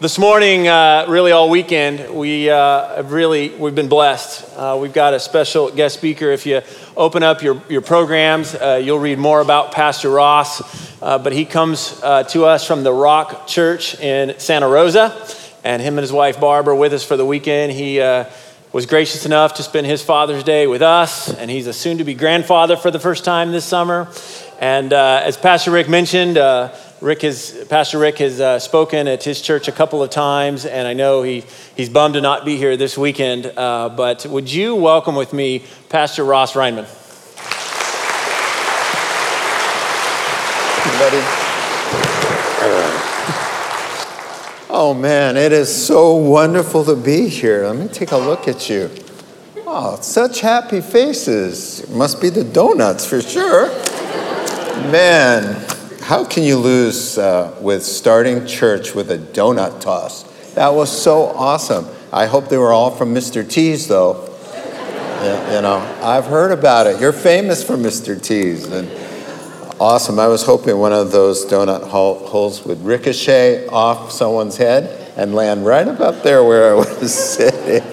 [0.00, 4.56] This morning, uh, really all weekend, we uh, have really we've been blessed.
[4.56, 6.30] Uh, we've got a special guest speaker.
[6.30, 6.62] If you
[6.96, 11.02] open up your, your programs, uh, you'll read more about Pastor Ross.
[11.02, 15.20] Uh, but he comes uh, to us from the Rock Church in Santa Rosa,
[15.64, 17.72] and him and his wife Barbara with us for the weekend.
[17.72, 17.98] He
[18.72, 22.76] was gracious enough to spend his Father's Day with us, and he's a soon-to-be grandfather
[22.76, 24.06] for the first time this summer.
[24.60, 26.36] And as Pastor Rick mentioned
[27.00, 30.88] Rick has, Pastor Rick has uh, spoken at his church a couple of times, and
[30.88, 31.44] I know he,
[31.76, 33.46] he's bummed to not be here this weekend.
[33.46, 36.86] Uh, but would you welcome with me Pastor Ross Reinman?
[40.98, 41.22] Buddy.
[44.70, 47.66] Oh man, it is so wonderful to be here.
[47.66, 48.90] Let me take a look at you.
[49.66, 51.88] Oh, such happy faces.
[51.90, 53.68] Must be the donuts for sure.
[54.90, 55.64] Man,
[56.08, 60.22] how can you lose uh, with starting church with a donut toss?
[60.54, 61.86] That was so awesome.
[62.10, 63.46] I hope they were all from Mr.
[63.46, 64.24] T's, though.
[65.52, 66.98] you, know, I've heard about it.
[66.98, 68.18] You're famous for Mr.
[68.18, 68.64] T's.
[68.64, 68.90] And
[69.78, 70.18] awesome.
[70.18, 75.66] I was hoping one of those donut holes would ricochet off someone's head and land
[75.66, 77.86] right about there where I was sitting.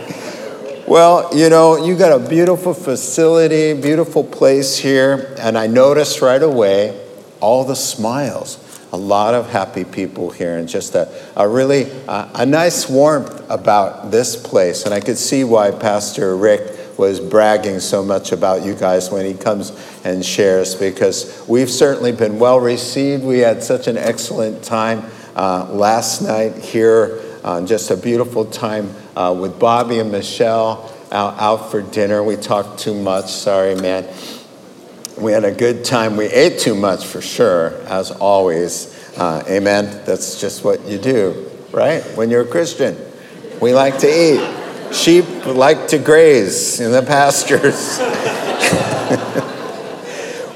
[0.87, 6.41] Well, you know, you got a beautiful facility, beautiful place here, and I noticed right
[6.41, 7.01] away
[7.45, 8.57] all the smiles.
[8.91, 13.51] A lot of happy people here, and just a, a really uh, a nice warmth
[13.51, 14.85] about this place.
[14.85, 19.25] And I could see why Pastor Rick was bragging so much about you guys when
[19.25, 19.71] he comes
[20.05, 23.23] and shares, because we've certainly been well received.
[23.23, 25.03] We had such an excellent time
[25.35, 31.37] uh, last night here, uh, just a beautiful time uh, with Bobby and Michelle out,
[31.39, 32.23] out for dinner.
[32.23, 34.05] We talked too much, sorry, man.
[35.17, 36.17] We had a good time.
[36.17, 38.93] We ate too much for sure, as always.
[39.17, 40.03] Uh, amen.
[40.05, 42.03] That's just what you do, right?
[42.17, 42.97] When you're a Christian,
[43.61, 44.93] we like to eat.
[44.93, 47.97] Sheep like to graze in the pastures.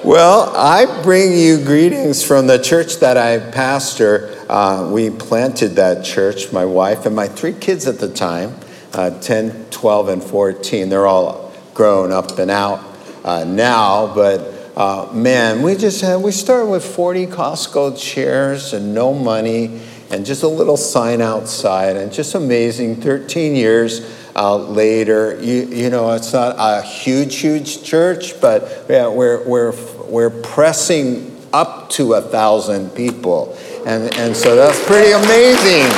[0.03, 4.35] well, I bring you greetings from the church that I pastor.
[4.49, 8.55] Uh, we planted that church, my wife and my three kids at the time
[8.93, 10.89] uh, 10, 12, and 14.
[10.89, 12.88] They're all grown up and out
[13.23, 18.93] uh, now, but uh, man, we just had, we started with 40 Costco chairs and
[18.93, 22.95] no money and just a little sign outside and just amazing.
[22.95, 29.07] 13 years uh, later, you, you know, it's not a huge, huge church, but yeah,
[29.07, 29.73] we're, we're,
[30.05, 33.57] we're pressing up to a thousand people.
[33.85, 35.89] And, and so that's pretty amazing.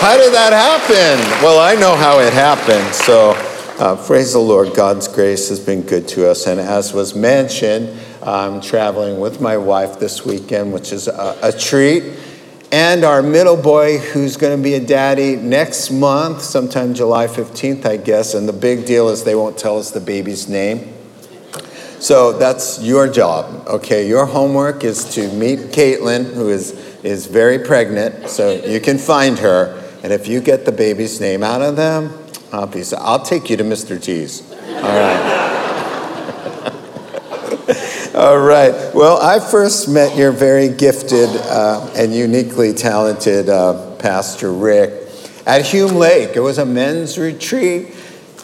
[0.00, 1.18] How did that happen?
[1.42, 2.94] Well, I know how it happened.
[2.94, 3.33] So,
[3.78, 6.46] uh, praise the Lord, God's grace has been good to us.
[6.46, 11.52] And as was mentioned, I'm traveling with my wife this weekend, which is a, a
[11.52, 12.04] treat.
[12.70, 17.84] And our middle boy, who's going to be a daddy next month, sometime July 15th,
[17.84, 18.34] I guess.
[18.34, 20.92] And the big deal is they won't tell us the baby's name.
[22.00, 24.06] So that's your job, okay?
[24.06, 29.38] Your homework is to meet Caitlin, who is, is very pregnant, so you can find
[29.38, 29.82] her.
[30.02, 32.23] And if you get the baby's name out of them,
[32.54, 34.00] I'll, take you to Mr.
[34.00, 34.48] T's.
[34.52, 35.40] All right.
[38.14, 38.94] All right.
[38.94, 45.08] Well, I first met your very gifted uh, and uniquely talented uh, Pastor Rick
[45.46, 46.36] at Hume Lake.
[46.36, 47.96] It was a men's retreat,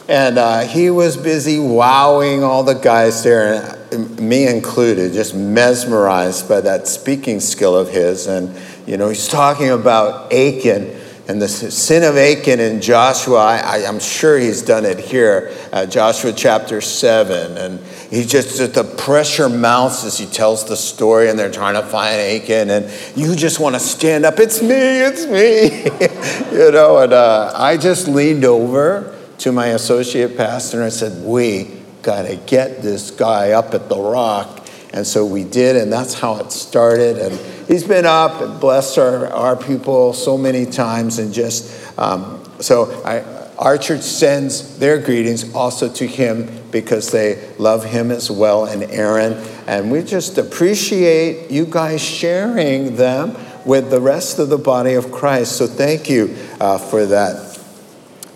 [0.08, 3.78] and uh, he was busy wowing all the guys there,
[4.18, 8.26] me included, just mesmerized by that speaking skill of his.
[8.26, 10.99] And, you know, he's talking about Achan
[11.30, 15.86] and the sin of Achan in Joshua, I, am sure he's done it here, uh,
[15.86, 17.56] Joshua chapter 7.
[17.56, 17.78] And
[18.10, 21.82] he just, just, the pressure mounts as he tells the story, and they're trying to
[21.82, 22.70] find Achan.
[22.70, 26.56] And you just want to stand up, it's me, it's me.
[26.58, 31.24] you know, and uh, I just leaned over to my associate pastor and I said,
[31.24, 34.60] We got to get this guy up at the rock
[34.92, 37.16] and so we did, and that's how it started.
[37.16, 37.38] And
[37.70, 41.20] he's been up and blessed our, our people so many times.
[41.20, 43.20] And just um, so I,
[43.58, 48.82] our church sends their greetings also to him because they love him as well and
[48.82, 49.34] Aaron.
[49.68, 55.12] And we just appreciate you guys sharing them with the rest of the body of
[55.12, 55.56] Christ.
[55.56, 57.46] So thank you uh, for that.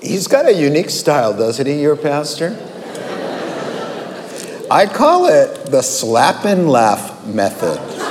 [0.01, 2.51] He's got a unique style, doesn't he, your pastor?
[4.71, 8.04] I call it the slap and laugh method.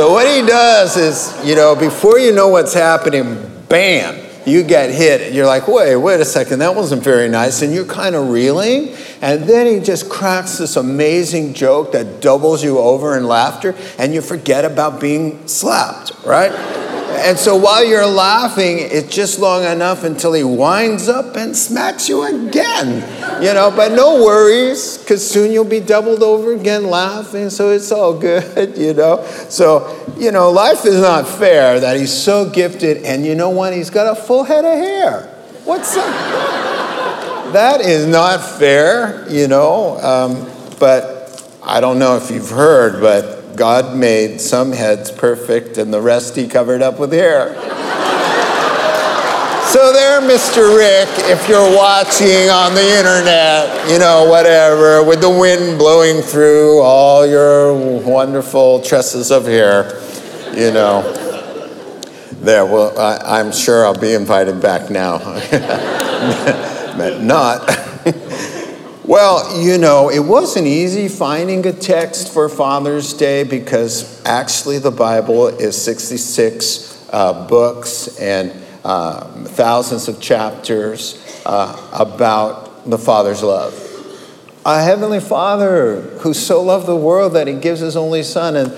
[0.00, 3.36] So, what he does is, you know, before you know what's happening,
[3.68, 5.34] bam, you get hit.
[5.34, 7.60] You're like, wait, wait a second, that wasn't very nice.
[7.60, 8.96] And you're kind of reeling.
[9.20, 14.14] And then he just cracks this amazing joke that doubles you over in laughter, and
[14.14, 16.50] you forget about being slapped, right?
[17.20, 22.08] And so while you're laughing, it's just long enough until he winds up and smacks
[22.08, 23.42] you again.
[23.42, 27.92] You know, but no worries, because soon you'll be doubled over again laughing, so it's
[27.92, 29.24] all good, you know.
[29.48, 33.72] So, you know, life is not fair that he's so gifted, and you know what?
[33.72, 35.22] He's got a full head of hair.
[35.64, 37.50] What's that?
[37.52, 39.98] that is not fair, you know.
[39.98, 41.20] Um, but
[41.62, 46.36] I don't know if you've heard, but God made some heads perfect and the rest
[46.36, 47.54] he covered up with hair.
[49.70, 50.76] so, there, Mr.
[50.76, 56.80] Rick, if you're watching on the internet, you know, whatever, with the wind blowing through
[56.80, 60.00] all your wonderful tresses of hair,
[60.54, 61.02] you know.
[62.40, 65.18] There, well, I, am sure I'll be invited back now.
[66.96, 67.89] but not.
[69.10, 74.92] Well, you know, it wasn't easy finding a text for Father's Day because actually the
[74.92, 78.52] Bible is 66 uh, books and
[78.84, 83.74] uh, thousands of chapters uh, about the Father's love.
[84.64, 88.54] A Heavenly Father who so loved the world that He gives His only Son.
[88.54, 88.70] And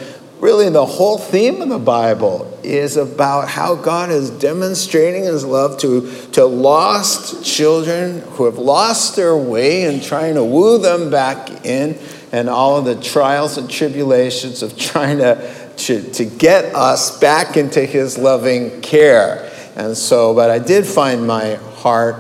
[0.43, 5.79] really, the whole theme of the Bible is about how God is demonstrating his love
[5.79, 11.65] to, to lost children who have lost their way and trying to woo them back
[11.65, 11.97] in,
[12.33, 17.57] and all of the trials and tribulations of trying to, to, to get us back
[17.57, 19.49] into his loving care.
[19.77, 22.17] And so, but I did find my heart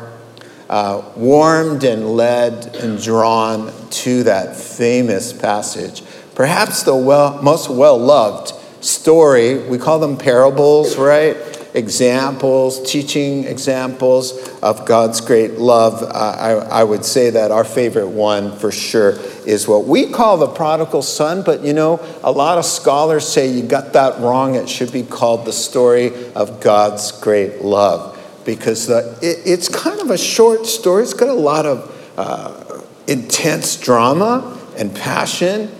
[0.70, 6.02] uh, warmed and led and drawn to that famous passage,
[6.34, 8.52] perhaps the well, most well loved
[8.84, 9.58] story.
[9.58, 11.36] We call them parables, right?
[11.74, 16.02] Examples, teaching examples of God's great love.
[16.02, 20.36] Uh, I, I would say that our favorite one for sure is what we call
[20.36, 24.54] the prodigal son, but you know, a lot of scholars say you got that wrong.
[24.54, 30.00] It should be called the story of God's great love because the, it, it's kind
[30.00, 31.02] of a short story.
[31.02, 35.70] It's got a lot of uh, intense drama and passion,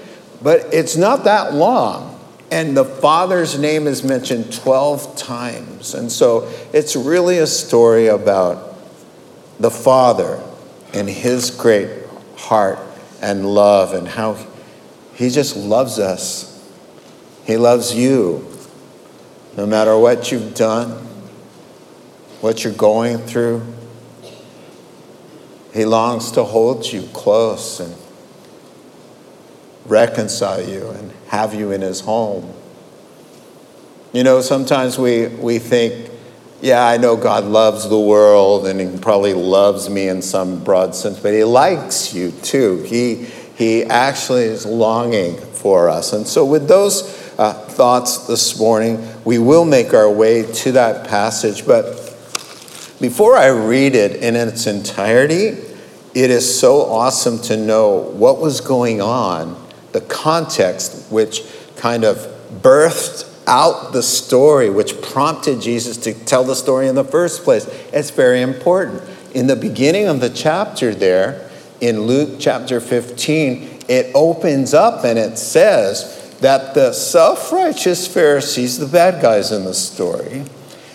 [0.43, 2.19] but it's not that long.
[2.51, 5.95] And the Father's name is mentioned 12 times.
[5.95, 8.77] And so it's really a story about
[9.59, 10.43] the Father
[10.93, 11.89] and his great
[12.37, 12.79] heart
[13.23, 14.37] and love and how
[15.15, 16.49] he just loves us.
[17.47, 18.47] He loves you
[19.57, 20.91] no matter what you've done,
[22.41, 23.63] what you're going through.
[25.73, 27.95] He longs to hold you close and
[29.87, 32.53] reconcile you and have you in his home.
[34.13, 36.11] You know, sometimes we, we think,
[36.61, 40.95] yeah, I know God loves the world and he probably loves me in some broad
[40.95, 42.83] sense, but he likes you too.
[42.83, 43.27] He,
[43.57, 46.13] he actually is longing for us.
[46.13, 47.03] And so, with those
[47.39, 51.67] uh, thoughts this morning, we will make our way to that passage.
[51.67, 51.85] But
[53.01, 55.59] before I read it in its entirety,
[56.15, 59.62] it is so awesome to know what was going on
[59.93, 61.43] the context which
[61.77, 62.19] kind of
[62.63, 67.67] birthed out the story, which prompted Jesus to tell the story in the first place.
[67.93, 69.03] It's very important.
[69.35, 71.49] In the beginning of the chapter, there,
[71.81, 78.79] in Luke chapter 15, it opens up and it says that the self righteous Pharisees,
[78.79, 80.45] the bad guys in the story,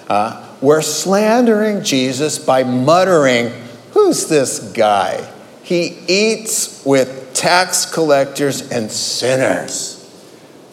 [0.07, 3.51] uh, were slandering Jesus by muttering,
[3.91, 5.27] Who's this guy?
[5.63, 9.93] He eats with tax collectors and sinners.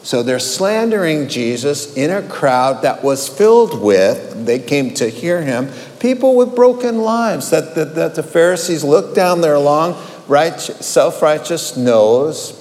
[0.03, 5.43] So they're slandering Jesus in a crowd that was filled with, they came to hear
[5.43, 10.59] him, people with broken lives that, that, that the Pharisees looked down their long, right,
[10.59, 12.61] self righteous nose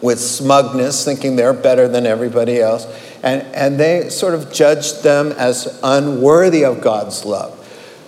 [0.00, 2.86] with smugness, thinking they're better than everybody else.
[3.22, 7.54] And, and they sort of judged them as unworthy of God's love.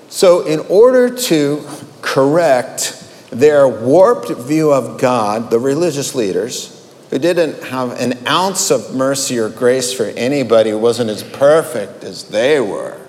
[0.09, 1.65] So, in order to
[2.01, 3.00] correct
[3.31, 6.77] their warped view of God, the religious leaders,
[7.11, 12.05] who didn't have an ounce of mercy or grace for anybody who wasn't as perfect
[12.05, 13.01] as they were.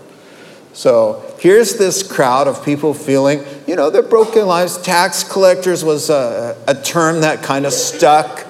[0.73, 4.81] So here's this crowd of people feeling, you know, their broken lives.
[4.81, 8.47] Tax collectors was a, a term that kind of stuck,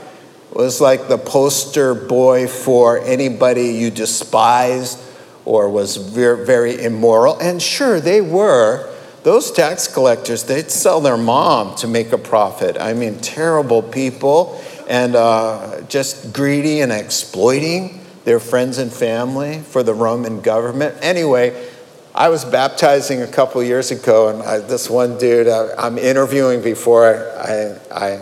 [0.54, 5.00] was like the poster boy for anybody you despised
[5.46, 7.38] or was very, very immoral.
[7.40, 8.91] And sure, they were
[9.24, 12.78] those tax collectors, they'd sell their mom to make a profit.
[12.80, 19.84] I mean, terrible people and uh, just greedy and exploiting their friends and family for
[19.84, 20.96] the Roman government.
[21.02, 21.70] Anyway,
[22.14, 26.62] I was baptizing a couple years ago, and I, this one dude, uh, I'm interviewing
[26.62, 28.22] before I, I, I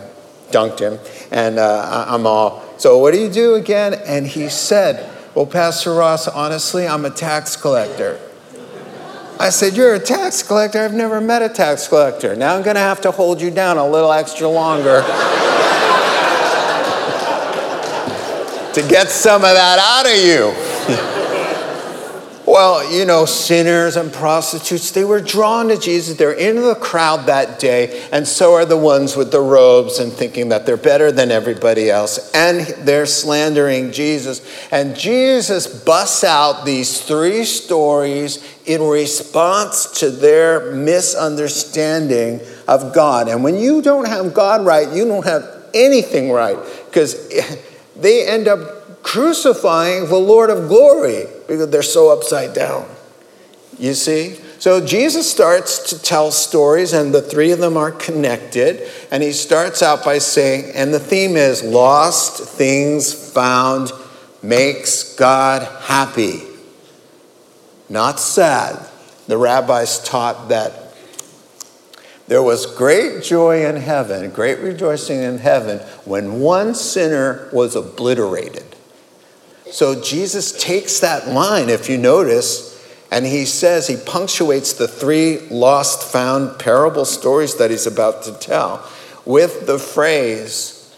[0.52, 0.98] dunked him,
[1.30, 3.94] and uh, I'm all, so what do you do again?
[3.94, 8.20] And he said, Well, Pastor Ross, honestly, I'm a tax collector.
[9.40, 10.78] I said, You're a tax collector?
[10.80, 12.36] I've never met a tax collector.
[12.36, 15.00] Now I'm going to have to hold you down a little extra longer
[18.74, 21.16] to get some of that out of you.
[22.50, 26.16] Well, you know, sinners and prostitutes, they were drawn to Jesus.
[26.16, 30.12] They're in the crowd that day, and so are the ones with the robes and
[30.12, 32.32] thinking that they're better than everybody else.
[32.34, 34.44] And they're slandering Jesus.
[34.72, 43.28] And Jesus busts out these three stories in response to their misunderstanding of God.
[43.28, 47.28] And when you don't have God right, you don't have anything right, because
[47.96, 52.88] they end up crucifying the Lord of glory because they're so upside down.
[53.78, 54.38] You see?
[54.58, 58.86] So Jesus starts to tell stories, and the three of them are connected.
[59.10, 63.90] And he starts out by saying, and the theme is lost things found
[64.42, 66.42] makes God happy,
[67.88, 68.86] not sad.
[69.28, 70.94] The rabbis taught that
[72.26, 78.69] there was great joy in heaven, great rejoicing in heaven when one sinner was obliterated.
[79.70, 82.70] So Jesus takes that line, if you notice,
[83.10, 88.32] and he says, he punctuates the three lost found parable stories that he's about to
[88.32, 88.88] tell
[89.24, 90.94] with the phrase,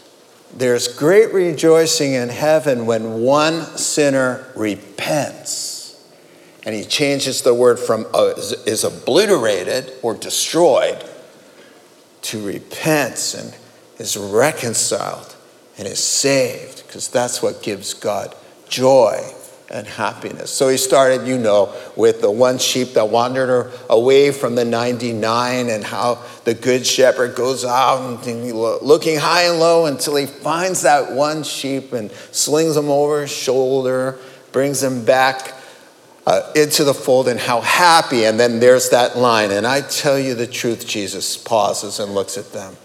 [0.55, 6.01] There's great rejoicing in heaven when one sinner repents.
[6.65, 8.33] And he changes the word from uh,
[8.65, 11.03] is obliterated or destroyed
[12.23, 13.53] to repents and
[13.99, 15.35] is reconciled
[15.77, 18.33] and is saved, because that's what gives God
[18.73, 19.21] joy
[19.69, 20.51] and happiness.
[20.51, 25.69] So he started, you know, with the one sheep that wandered away from the 99
[25.69, 30.81] and how the good shepherd goes out and looking high and low until he finds
[30.81, 34.19] that one sheep and slings him over his shoulder,
[34.51, 35.53] brings him back
[36.25, 38.25] uh, into the fold and how happy.
[38.25, 39.51] And then there's that line.
[39.51, 42.75] And I tell you the truth, Jesus pauses and looks at them.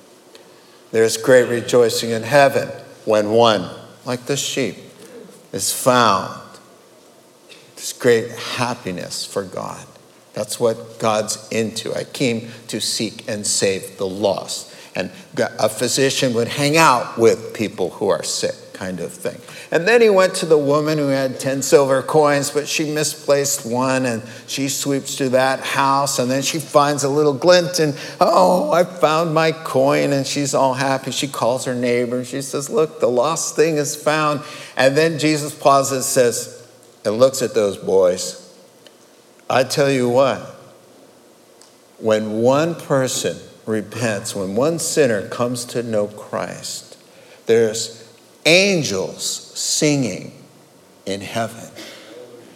[0.90, 2.68] There's great rejoicing in heaven
[3.04, 3.68] when one,
[4.04, 4.87] like the sheep,
[5.52, 6.40] is found.
[7.76, 9.86] This great happiness for God.
[10.34, 11.94] That's what God's into.
[11.94, 14.74] I came to seek and save the lost.
[14.94, 19.40] And a physician would hang out with people who are sick, kind of thing.
[19.72, 23.66] And then he went to the woman who had 10 silver coins, but she misplaced
[23.66, 27.98] one, and she sweeps through that house, and then she finds a little glint, and
[28.20, 31.10] oh, I found my coin, and she's all happy.
[31.10, 34.42] She calls her neighbor, and she says, Look, the lost thing is found.
[34.76, 36.58] And then Jesus pauses, and says,
[37.04, 38.44] and looks at those boys.
[39.50, 40.40] I tell you what,
[41.98, 46.96] when one person repents, when one sinner comes to know Christ,
[47.46, 48.07] there's
[48.44, 49.24] angels
[49.58, 50.32] singing
[51.06, 51.70] in heaven,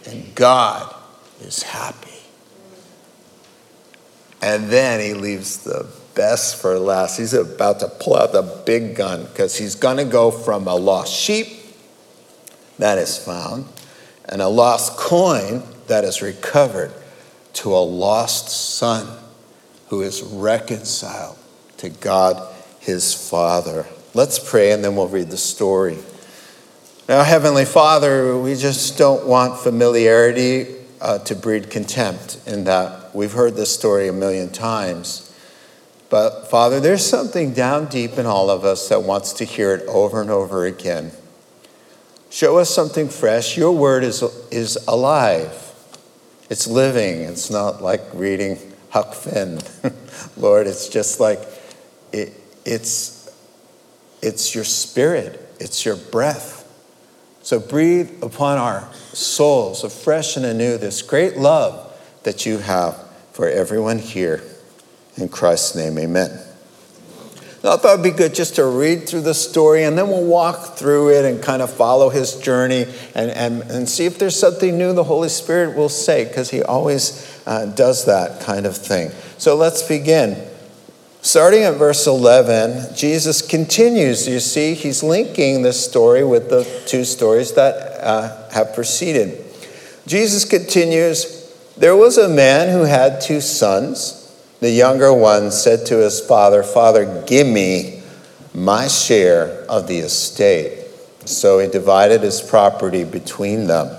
[0.07, 0.93] and God
[1.41, 2.09] is happy.
[4.41, 7.17] And then he leaves the best for last.
[7.17, 10.75] He's about to pull out the big gun because he's going to go from a
[10.75, 11.47] lost sheep
[12.79, 13.65] that is found
[14.25, 16.91] and a lost coin that is recovered
[17.53, 19.19] to a lost son
[19.87, 21.37] who is reconciled
[21.77, 23.85] to God his Father.
[24.15, 25.97] Let's pray and then we'll read the story.
[27.09, 30.67] Now, Heavenly Father, we just don't want familiarity
[31.01, 35.35] uh, to breed contempt in that we've heard this story a million times.
[36.09, 39.87] But, Father, there's something down deep in all of us that wants to hear it
[39.87, 41.11] over and over again.
[42.29, 43.57] Show us something fresh.
[43.57, 45.71] Your word is, is alive,
[46.51, 47.21] it's living.
[47.21, 48.59] It's not like reading
[48.91, 49.59] Huck Finn.
[50.37, 51.39] Lord, it's just like
[52.11, 52.31] it,
[52.63, 53.22] it's,
[54.23, 56.61] it's your spirit, it's your breath.
[57.43, 62.95] So breathe upon our souls afresh and anew this great love that you have
[63.33, 64.41] for everyone here.
[65.17, 66.31] In Christ's name, amen.
[67.65, 70.77] I thought it'd be good just to read through the story and then we'll walk
[70.77, 74.77] through it and kind of follow his journey and, and, and see if there's something
[74.77, 79.11] new the Holy Spirit will say, because he always uh, does that kind of thing.
[79.37, 80.45] So let's begin.
[81.23, 84.27] Starting at verse 11, Jesus continues.
[84.27, 89.41] You see, he's linking this story with the two stories that uh, have preceded.
[90.05, 94.19] Jesus continues There was a man who had two sons.
[94.59, 98.03] The younger one said to his father, Father, give me
[98.53, 100.87] my share of the estate.
[101.23, 103.95] So he divided his property between them.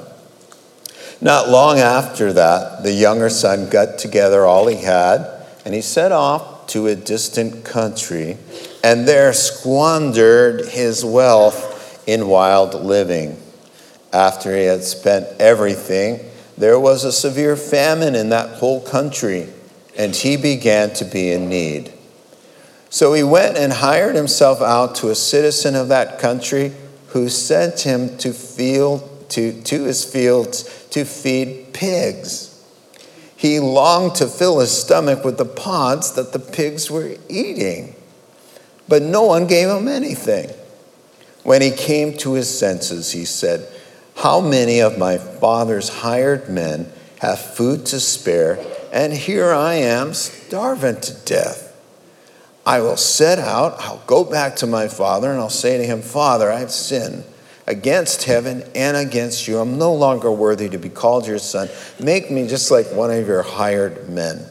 [1.23, 5.27] Not long after that, the younger son got together all he had
[5.65, 8.39] and he set off to a distant country
[8.85, 13.41] and there squandered his wealth in wild living.
[14.13, 16.21] After he had spent everything,
[16.59, 19.49] there was a severe famine in that whole country,
[19.97, 21.95] and he began to be in need.
[22.91, 26.73] So he went and hired himself out to a citizen of that country
[27.09, 32.54] who sent him to, field, to, to his fields to feed pigs.
[33.37, 37.95] He longed to fill his stomach with the pods that the pigs were eating,
[38.89, 40.51] but no one gave him anything.
[41.43, 43.69] When he came to his senses, he said,
[44.17, 48.59] How many of my father's hired men have food to spare,
[48.93, 51.73] and here I am starving to death?
[52.65, 56.01] I will set out, I'll go back to my father, and I'll say to him,
[56.01, 57.25] Father, I have sinned
[57.67, 59.59] against heaven and against you.
[59.59, 61.69] I'm no longer worthy to be called your son.
[62.01, 64.47] Make me just like one of your hired men.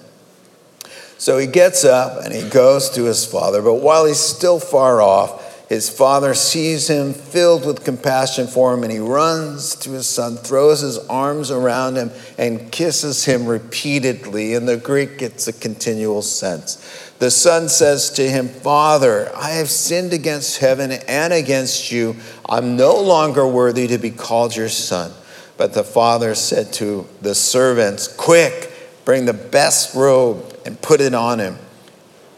[1.18, 5.02] So he gets up and he goes to his father, but while he's still far
[5.02, 10.08] off, his father sees him filled with compassion for him, and he runs to his
[10.08, 14.54] son, throws his arms around him, and kisses him repeatedly.
[14.54, 17.03] In the Greek, it's a continual sense.
[17.24, 22.18] The son says to him, Father, I have sinned against heaven and against you.
[22.50, 25.14] I'm no longer worthy to be called your son.
[25.56, 28.74] But the father said to the servants, Quick,
[29.06, 31.60] bring the best robe and put it on him.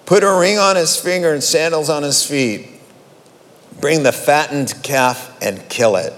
[0.06, 2.70] Put a ring on his finger and sandals on his feet
[3.82, 6.14] Bring the fattened calf and kill it.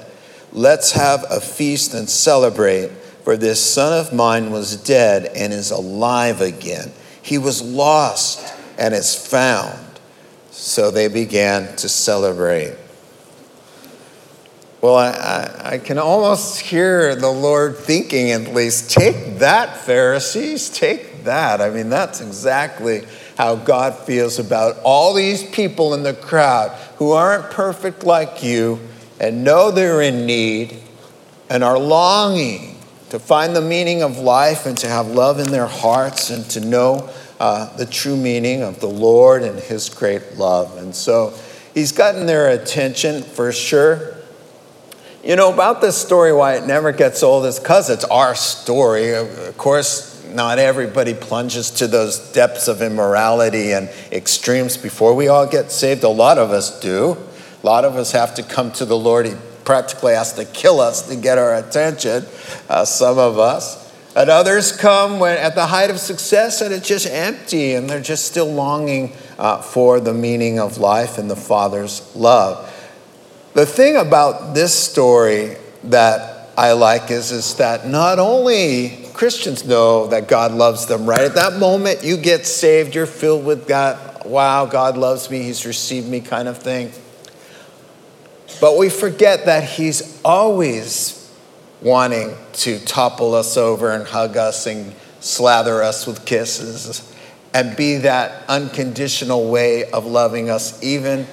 [0.51, 2.89] Let's have a feast and celebrate,
[3.23, 6.91] for this son of mine was dead and is alive again.
[7.27, 9.77] He was lost and is found.
[10.49, 12.73] So they began to celebrate.
[14.79, 20.69] Well, I, I, I, can almost hear the Lord thinking, at least, take that, Pharisees,
[20.69, 21.59] take that.
[21.59, 23.01] I mean, that's exactly
[23.37, 28.79] how God feels about all these people in the crowd who aren't perfect like you
[29.19, 30.77] and know they're in need
[31.49, 32.76] and are longing
[33.09, 36.59] to find the meaning of life and to have love in their hearts and to
[36.59, 37.09] know
[37.39, 40.77] uh, the true meaning of the Lord and His great love.
[40.77, 41.33] And so
[41.73, 44.15] He's gotten their attention for sure.
[45.23, 49.13] You know, about this story, why it never gets old is because it's our story.
[49.13, 55.45] Of course, not everybody plunges to those depths of immorality and extremes before we all
[55.45, 56.03] get saved.
[56.03, 57.17] A lot of us do.
[57.61, 59.37] A lot of us have to come to the Lord.
[59.67, 62.25] Practically has to kill us to get our attention,
[62.69, 63.93] uh, some of us.
[64.15, 67.99] And others come when, at the height of success and it's just empty and they're
[67.99, 72.73] just still longing uh, for the meaning of life and the Father's love.
[73.55, 80.07] The thing about this story that I like is, is that not only Christians know
[80.07, 81.19] that God loves them, right?
[81.19, 84.25] At that moment, you get saved, you're filled with God.
[84.25, 86.93] Wow, God loves me, He's received me, kind of thing.
[88.59, 91.31] But we forget that He's always
[91.81, 97.13] wanting to topple us over and hug us and slather us with kisses
[97.53, 101.27] and be that unconditional way of loving us, even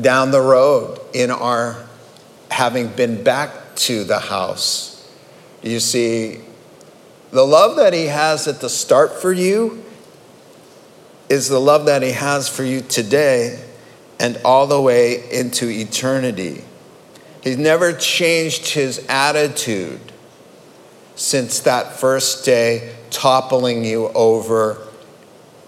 [0.00, 1.84] down the road in our
[2.50, 5.08] having been back to the house.
[5.62, 6.40] You see,
[7.32, 9.84] the love that He has at the start for you
[11.28, 13.65] is the love that He has for you today
[14.18, 16.64] and all the way into eternity.
[17.42, 20.00] He's never changed His attitude
[21.14, 24.86] since that first day, toppling you over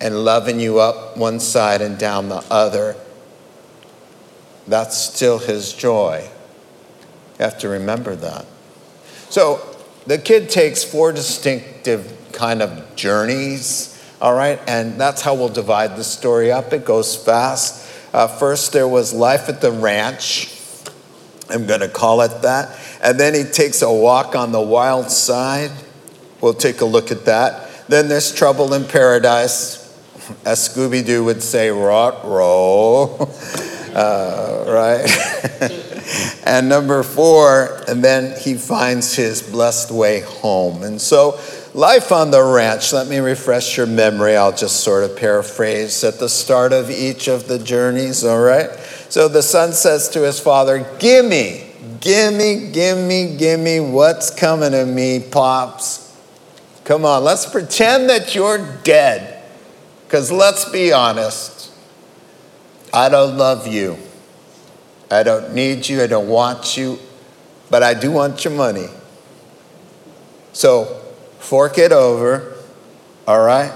[0.00, 2.96] and loving you up one side and down the other.
[4.66, 6.28] That's still His joy.
[7.38, 8.44] You have to remember that.
[9.30, 14.58] So, the kid takes four distinctive kind of journeys, all right?
[14.66, 16.72] And that's how we'll divide the story up.
[16.72, 17.87] It goes fast.
[18.12, 20.54] Uh, first, there was life at the ranch.
[21.50, 22.78] I'm going to call it that.
[23.02, 25.70] And then he takes a walk on the wild side.
[26.40, 27.86] We'll take a look at that.
[27.88, 29.84] Then there's trouble in paradise.
[30.44, 33.34] As Scooby Doo would say, rot roll.
[33.88, 36.42] Uh, right?
[36.46, 40.82] and number four, and then he finds his blessed way home.
[40.82, 41.40] And so,
[41.74, 44.36] life on the ranch, let me refresh your memory.
[44.36, 48.70] I'll just sort of paraphrase at the start of each of the journeys, all right?
[49.08, 51.64] So the son says to his father, Gimme,
[52.00, 56.16] gimme, gimme, gimme, what's coming to me, Pops?
[56.84, 59.44] Come on, let's pretend that you're dead.
[60.06, 61.70] Because let's be honest,
[62.94, 63.98] I don't love you.
[65.10, 66.98] I don't need you, I don't want you,
[67.70, 68.88] but I do want your money.
[70.52, 71.02] So
[71.38, 72.54] fork it over,
[73.26, 73.72] all right?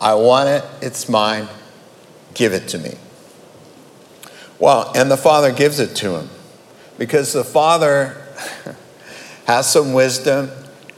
[0.00, 1.48] I want it, it's mine,
[2.34, 2.94] give it to me.
[4.58, 6.30] Well, and the father gives it to him
[6.98, 8.22] because the father,
[9.46, 10.50] has some wisdom,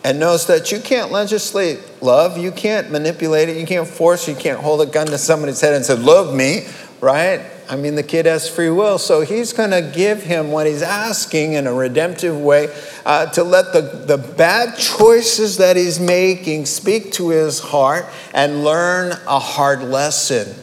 [0.04, 4.34] and knows that you can't legislate love, you can't manipulate it, you can't force, you
[4.34, 6.66] can't hold a gun to somebody's head and say, Love me,
[7.00, 7.40] right?
[7.68, 10.82] I mean, the kid has free will, so he's going to give him what he's
[10.82, 12.68] asking in a redemptive way
[13.06, 18.64] uh, to let the, the bad choices that he's making speak to his heart and
[18.64, 20.54] learn a hard lesson.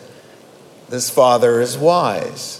[0.89, 2.59] This father is wise.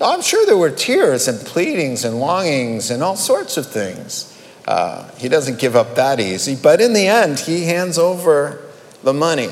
[0.00, 4.26] I'm sure there were tears and pleadings and longings and all sorts of things.
[4.66, 8.62] Uh, he doesn't give up that easy, but in the end, he hands over
[9.02, 9.50] the money,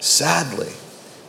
[0.00, 0.72] sadly,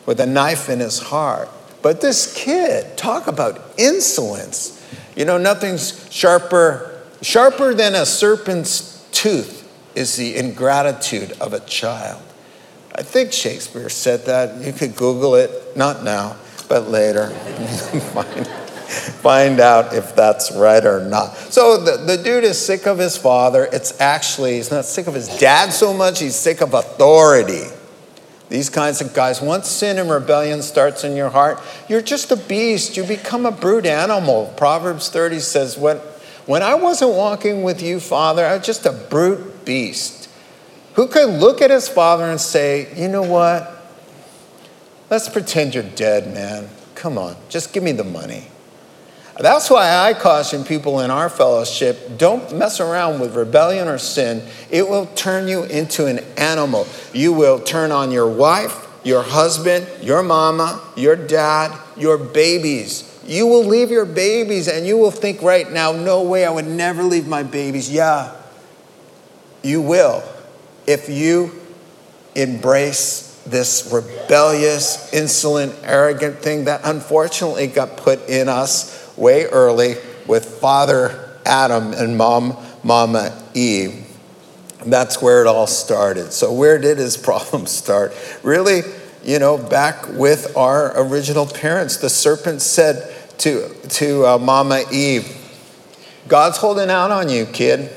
[0.05, 1.49] with a knife in his heart.
[1.87, 4.85] But this kid, talk about insolence.
[5.15, 12.21] You know, nothing's sharper, sharper than a serpent's tooth is the ingratitude of a child.
[12.93, 14.65] I think Shakespeare said that.
[14.65, 16.35] You could Google it, not now,
[16.67, 17.29] but later.
[18.11, 21.37] find, find out if that's right or not.
[21.37, 23.63] So the, the dude is sick of his father.
[23.71, 27.63] It's actually, he's not sick of his dad so much, he's sick of authority.
[28.49, 32.37] These kinds of guys, once sin and rebellion starts in your heart, you're just a
[32.37, 32.95] beast.
[32.95, 34.53] You become a brute animal.
[34.55, 35.97] Proverbs 30 says, When,
[36.45, 40.29] when I wasn't walking with you, Father, I was just a brute beast.
[40.93, 43.73] Who could look at his father and say, You know what?
[45.09, 46.69] Let's pretend you're dead, man.
[46.95, 48.47] Come on, just give me the money.
[49.39, 54.43] That's why I caution people in our fellowship don't mess around with rebellion or sin.
[54.71, 56.87] It will turn you into an animal.
[57.13, 63.03] You will turn on your wife, your husband, your mama, your dad, your babies.
[63.27, 66.67] You will leave your babies and you will think right now, no way, I would
[66.67, 67.91] never leave my babies.
[67.91, 68.33] Yeah,
[69.61, 70.23] you will
[70.87, 71.51] if you
[72.33, 79.95] embrace this rebellious, insolent, arrogant thing that unfortunately got put in us way early
[80.27, 84.05] with Father Adam and Mom, Mama Eve.
[84.85, 86.31] That's where it all started.
[86.31, 88.13] So, where did his problem start?
[88.43, 88.81] Really,
[89.23, 91.97] you know, back with our original parents.
[91.97, 95.33] The serpent said to, to uh, Mama Eve,
[96.27, 97.91] God's holding out on you, kid.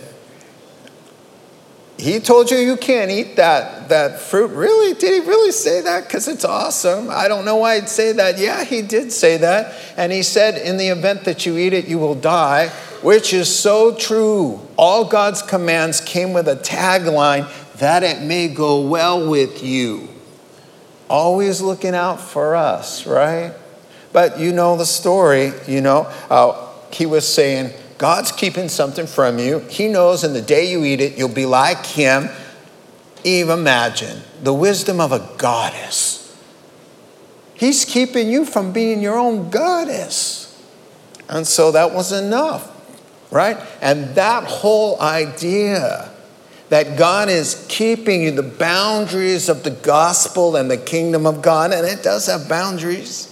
[2.01, 4.53] He told you you can't eat that, that fruit.
[4.53, 4.95] Really?
[4.95, 6.05] Did he really say that?
[6.05, 7.11] Because it's awesome.
[7.11, 8.39] I don't know why he'd say that.
[8.39, 9.75] Yeah, he did say that.
[9.99, 12.69] And he said, in the event that you eat it, you will die,
[13.03, 14.67] which is so true.
[14.79, 20.09] All God's commands came with a tagline that it may go well with you.
[21.11, 23.53] Always looking out for us, right?
[24.13, 26.11] But you know the story, you know.
[26.31, 29.59] Uh, he was saying, God's keeping something from you.
[29.69, 32.31] He knows in the day you eat it, you'll be like Him.
[33.25, 36.35] Eve, imagine the wisdom of a goddess.
[37.53, 40.59] He's keeping you from being your own goddess.
[41.29, 42.73] And so that was enough,
[43.31, 43.59] right?
[43.83, 46.11] And that whole idea
[46.71, 51.75] that God is keeping you, the boundaries of the gospel and the kingdom of God,
[51.75, 53.30] and it does have boundaries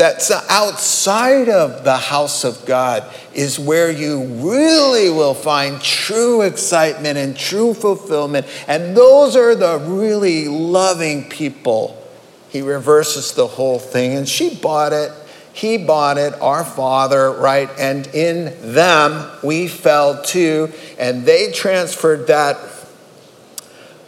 [0.00, 7.18] that's outside of the house of God is where you really will find true excitement
[7.18, 8.46] and true fulfillment.
[8.66, 12.02] And those are the really loving people.
[12.48, 14.16] He reverses the whole thing.
[14.16, 15.12] And she bought it.
[15.52, 17.68] He bought it, our Father, right?
[17.78, 20.72] And in them we fell too.
[20.98, 22.56] And they transferred that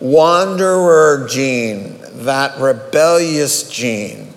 [0.01, 4.32] wanderer gene, that rebellious gene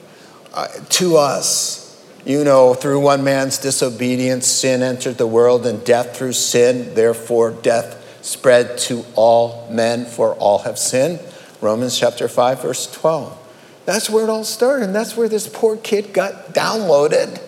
[0.56, 1.84] uh, to us.
[2.26, 6.96] You know, through one man's disobedience, sin entered the world, and death through sin.
[6.96, 11.20] Therefore, death spread to all men, for all have sinned.
[11.62, 13.38] Romans chapter 5, verse 12.
[13.86, 17.40] That's where it all started, and that's where this poor kid got downloaded.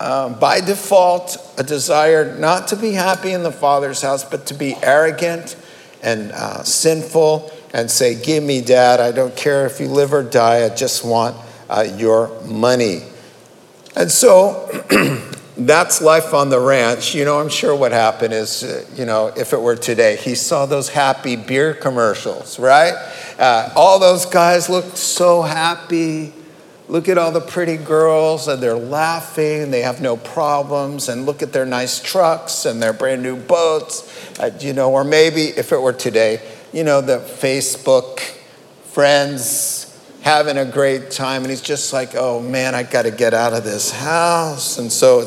[0.00, 4.54] Um, by default, a desire not to be happy in the Father's house, but to
[4.54, 5.54] be arrogant
[6.02, 10.22] and uh, sinful and say, Give me, Dad, I don't care if you live or
[10.22, 11.36] die, I just want
[11.72, 13.00] uh, your money.
[13.96, 14.68] And so
[15.56, 17.14] that's life on the ranch.
[17.14, 20.34] You know, I'm sure what happened is, uh, you know, if it were today, he
[20.34, 22.92] saw those happy beer commercials, right?
[23.38, 26.34] Uh, all those guys looked so happy.
[26.88, 31.40] Look at all the pretty girls, and they're laughing, they have no problems, and look
[31.40, 34.38] at their nice trucks and their brand new boats.
[34.38, 38.20] Uh, you know, or maybe if it were today, you know, the Facebook
[38.84, 39.91] friends
[40.22, 43.52] having a great time, and he's just like, oh man, I got to get out
[43.52, 44.78] of this house.
[44.78, 45.26] And so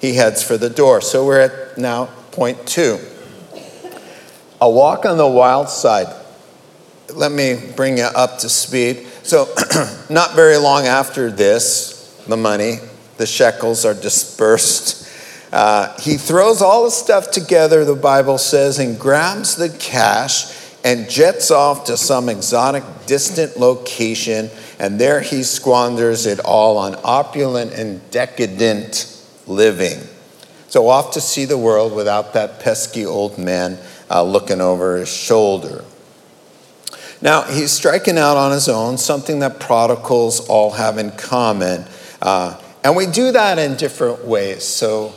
[0.00, 1.00] he heads for the door.
[1.00, 2.98] So we're at now point two
[4.60, 6.06] a walk on the wild side.
[7.12, 9.06] Let me bring you up to speed.
[9.22, 9.46] So,
[10.10, 12.78] not very long after this, the money,
[13.18, 15.06] the shekels are dispersed.
[15.52, 20.46] Uh, he throws all the stuff together, the Bible says, and grabs the cash
[20.84, 24.50] and jets off to some exotic, distant location.
[24.78, 29.10] And there he squanders it all on opulent and decadent
[29.46, 29.98] living.
[30.68, 33.78] So off to see the world without that pesky old man
[34.10, 35.84] uh, looking over his shoulder.
[37.22, 41.86] Now, he's striking out on his own, something that prodigals all have in common.
[42.20, 44.62] Uh, and we do that in different ways.
[44.64, 45.14] So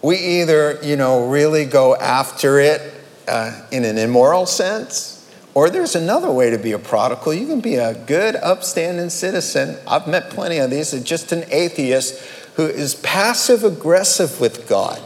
[0.00, 2.99] we either, you know, really go after it
[3.30, 5.16] uh, in an immoral sense,
[5.54, 7.32] or there's another way to be a prodigal.
[7.34, 9.76] You can be a good, upstanding citizen.
[9.86, 12.20] I've met plenty of these, just an atheist
[12.54, 15.00] who is passive aggressive with God.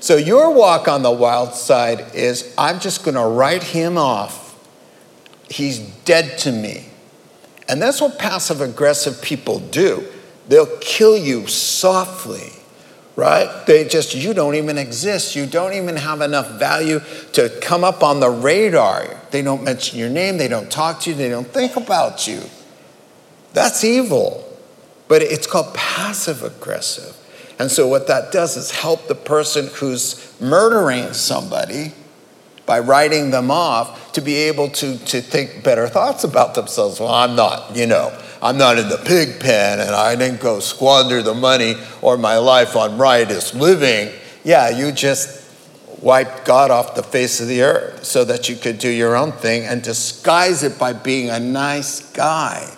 [0.00, 4.56] So your walk on the wild side is I'm just going to write him off.
[5.50, 6.86] He's dead to me.
[7.68, 10.06] And that's what passive aggressive people do.
[10.48, 12.52] They'll kill you softly,
[13.20, 13.66] right?
[13.66, 15.36] They just, you don't even exist.
[15.36, 17.00] You don't even have enough value
[17.34, 19.20] to come up on the radar.
[19.30, 20.38] They don't mention your name.
[20.38, 21.16] They don't talk to you.
[21.16, 22.42] They don't think about you.
[23.52, 24.46] That's evil
[25.10, 27.16] but it's called passive aggressive.
[27.58, 31.92] And so, what that does is help the person who's murdering somebody
[32.64, 37.00] by writing them off to be able to, to think better thoughts about themselves.
[37.00, 40.60] Well, I'm not, you know, I'm not in the pig pen and I didn't go
[40.60, 44.14] squander the money or my life on riotous living.
[44.44, 45.40] Yeah, you just
[46.00, 49.32] wiped God off the face of the earth so that you could do your own
[49.32, 52.74] thing and disguise it by being a nice guy.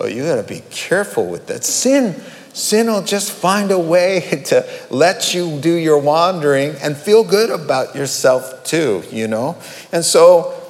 [0.00, 1.64] Oh, you got to be careful with that.
[1.64, 2.20] Sin,
[2.52, 7.50] sin will just find a way to let you do your wandering and feel good
[7.50, 9.56] about yourself too, you know?
[9.92, 10.63] And so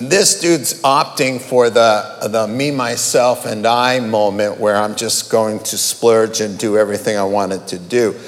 [0.00, 5.58] this dude's opting for the, the me, myself, and I moment where I'm just going
[5.60, 8.18] to splurge and do everything I wanted to do.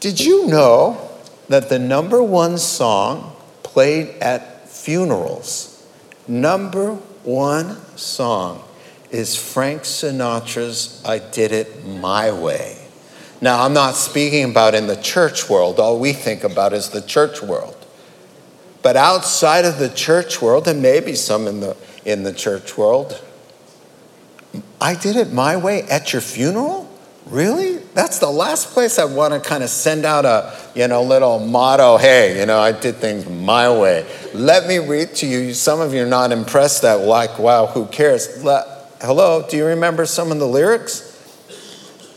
[0.00, 1.10] Did you know
[1.48, 5.86] that the number one song played at funerals,
[6.26, 8.62] number one song
[9.10, 12.78] is Frank Sinatra's I Did It My Way.
[13.40, 15.78] Now, I'm not speaking about in the church world.
[15.78, 17.77] All we think about is the church world.
[18.82, 23.22] But outside of the church world, and maybe some in the, in the church world,
[24.80, 26.88] I did it my way at your funeral?
[27.26, 27.76] Really?
[27.94, 31.38] That's the last place I want to kind of send out a, you know, little
[31.38, 34.06] motto, hey, you know, I did things my way.
[34.32, 35.52] Let me read to you.
[35.52, 38.42] Some of you are not impressed that, like, wow, who cares?
[38.42, 38.66] Let,
[39.00, 41.02] Hello, do you remember some of the lyrics?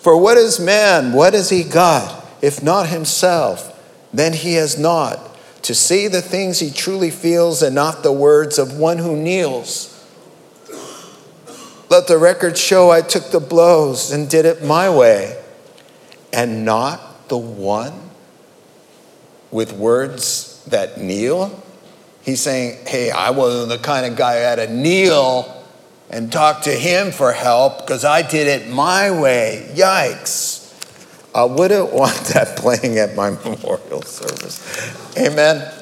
[0.01, 1.13] For what is man?
[1.13, 2.23] What is he God?
[2.41, 3.79] If not himself,
[4.11, 5.19] then he has not.
[5.63, 9.87] To say the things he truly feels and not the words of one who kneels.
[11.89, 15.37] Let the record show I took the blows and did it my way,
[16.31, 18.11] and not the one
[19.51, 21.61] with words that kneel.
[22.21, 25.63] He's saying, Hey, I wasn't the kind of guy who had to kneel
[26.09, 29.69] and talk to him for help because I did it my way.
[29.73, 30.60] Yikes.
[31.33, 35.17] I wouldn't want that playing at my memorial service.
[35.17, 35.73] Amen.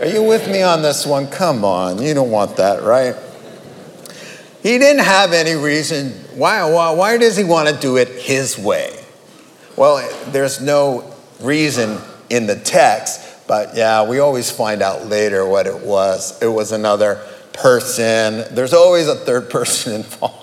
[0.00, 1.26] Are you with me on this one?
[1.28, 2.02] Come on.
[2.02, 3.16] You don't want that, right?
[4.62, 6.10] He didn't have any reason.
[6.34, 8.98] Why, why, why does he want to do it his way?
[9.76, 11.98] Well, there's no reason
[12.30, 16.42] in the text, but yeah, we always find out later what it was.
[16.42, 18.44] It was another person.
[18.54, 20.35] There's always a third person involved.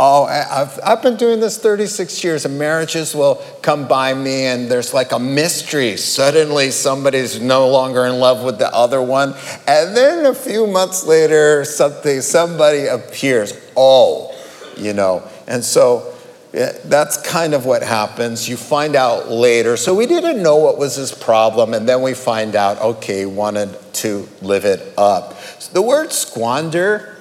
[0.00, 4.68] Oh, I've, I've been doing this 36 years, and marriages will come by me, and
[4.68, 5.96] there's like a mystery.
[5.96, 9.34] Suddenly, somebody's no longer in love with the other one,
[9.68, 13.52] and then a few months later, something somebody appears.
[13.76, 14.36] Oh,
[14.76, 16.12] you know, and so
[16.52, 18.48] eh, that's kind of what happens.
[18.48, 19.76] You find out later.
[19.76, 23.78] So we didn't know what was his problem, and then we find out, okay, wanted
[23.94, 25.38] to live it up.
[25.72, 27.13] The word squander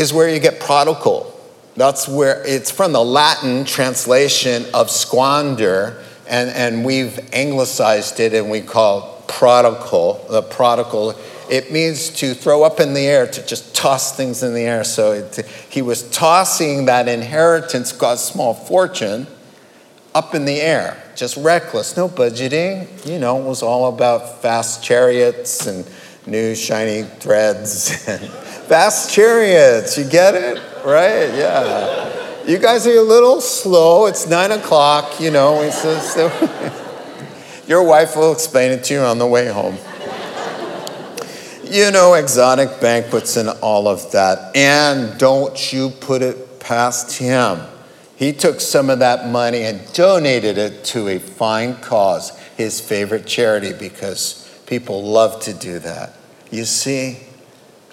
[0.00, 1.26] is where you get prodigal.
[1.76, 8.50] That's where it's from the Latin translation of squander, and, and we've anglicized it and
[8.50, 11.14] we call prodigal, the prodigal.
[11.50, 14.84] It means to throw up in the air, to just toss things in the air.
[14.84, 19.26] So it, he was tossing that inheritance, God's small fortune,
[20.14, 23.06] up in the air, just reckless, no budgeting.
[23.06, 25.86] You know, it was all about fast chariots and
[26.26, 28.30] new shiny threads and
[28.70, 29.98] fast chariots.
[29.98, 30.56] You get it?
[30.84, 31.34] Right?
[31.34, 32.46] Yeah.
[32.46, 34.06] You guys are a little slow.
[34.06, 35.68] It's nine o'clock, you know.
[35.70, 36.28] So, so
[37.66, 39.76] your wife will explain it to you on the way home.
[41.64, 44.54] You know, exotic banquets and all of that.
[44.54, 47.62] And don't you put it past him.
[48.14, 53.26] he took some of that money and donated it to a fine cause, his favorite
[53.26, 56.14] charity, because people love to do that.
[56.52, 57.29] You see,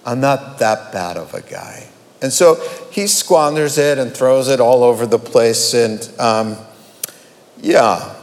[0.08, 1.86] I'm not that bad of a guy.
[2.22, 2.56] And so
[2.92, 5.74] he squanders it and throws it all over the place.
[5.74, 6.58] And um,
[7.58, 8.16] yeah,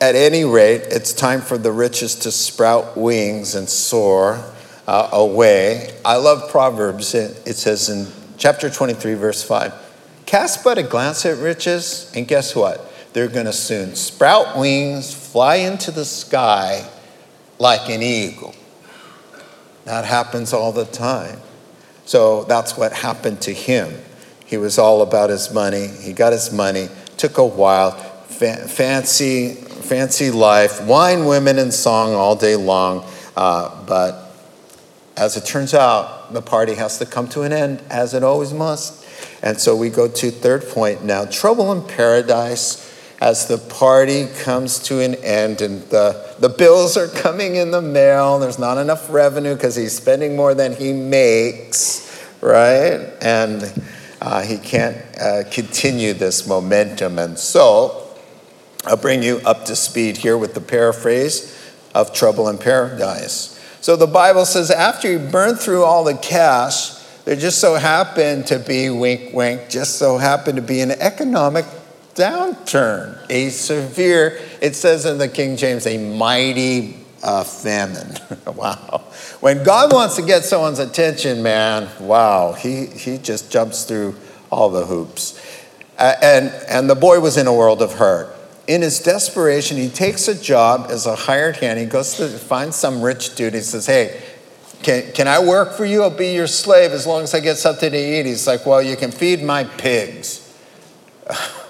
[0.00, 4.42] at any rate, it's time for the riches to sprout wings and soar
[4.86, 5.94] uh, away.
[6.06, 7.14] I love Proverbs.
[7.14, 8.06] It, it says in
[8.38, 9.74] chapter 23, verse 5
[10.24, 12.90] Cast but a glance at riches, and guess what?
[13.12, 16.88] They're going to soon sprout wings, fly into the sky
[17.58, 18.54] like an eagle.
[19.84, 21.40] That happens all the time.
[22.06, 23.94] So that's what happened to him.
[24.44, 25.88] He was all about his money.
[25.88, 32.14] He got his money, took a while, fa- fancy, fancy life, wine, women, and song
[32.14, 33.08] all day long.
[33.36, 34.32] Uh, but
[35.16, 38.52] as it turns out, the party has to come to an end, as it always
[38.52, 39.04] must.
[39.42, 42.90] And so we go to third point now trouble in paradise
[43.20, 47.80] as the party comes to an end and the, the bills are coming in the
[47.80, 48.38] mail.
[48.38, 53.12] There's not enough revenue because he's spending more than he makes, right?
[53.22, 53.82] And
[54.20, 57.18] uh, he can't uh, continue this momentum.
[57.18, 58.08] And so
[58.84, 61.58] I'll bring you up to speed here with the paraphrase
[61.94, 63.52] of Trouble in Paradise.
[63.80, 68.46] So the Bible says after he burned through all the cash, there just so happened
[68.48, 71.64] to be, wink, wink, just so happened to be an economic
[72.14, 78.16] downturn, a severe, it says in the King James, a mighty uh, famine.
[78.54, 79.02] wow.
[79.40, 84.14] When God wants to get someone's attention, man, wow, he, he just jumps through
[84.50, 85.40] all the hoops.
[85.98, 88.34] Uh, and, and the boy was in a world of hurt.
[88.66, 91.78] In his desperation, he takes a job as a hired hand.
[91.78, 93.54] He goes to find some rich dude.
[93.54, 94.22] He says, Hey,
[94.82, 96.02] can, can I work for you?
[96.02, 98.24] I'll be your slave as long as I get something to eat.
[98.24, 100.40] He's like, Well, you can feed my pigs.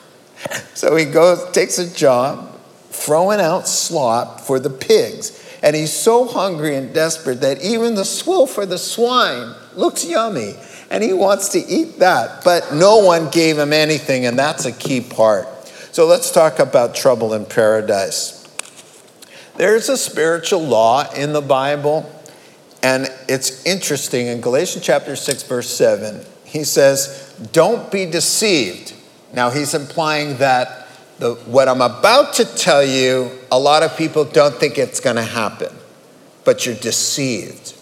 [0.74, 5.40] So he goes, takes a job throwing out slop for the pigs.
[5.62, 10.54] And he's so hungry and desperate that even the swill for the swine looks yummy.
[10.90, 12.44] And he wants to eat that.
[12.44, 15.48] But no one gave him anything, and that's a key part.
[15.92, 18.42] So let's talk about trouble in paradise.
[19.56, 22.10] There's a spiritual law in the Bible,
[22.82, 24.26] and it's interesting.
[24.26, 28.93] In Galatians chapter 6, verse 7, he says, Don't be deceived.
[29.34, 30.86] Now, he's implying that
[31.18, 35.16] the, what I'm about to tell you, a lot of people don't think it's going
[35.16, 35.74] to happen,
[36.44, 37.74] but you're deceived.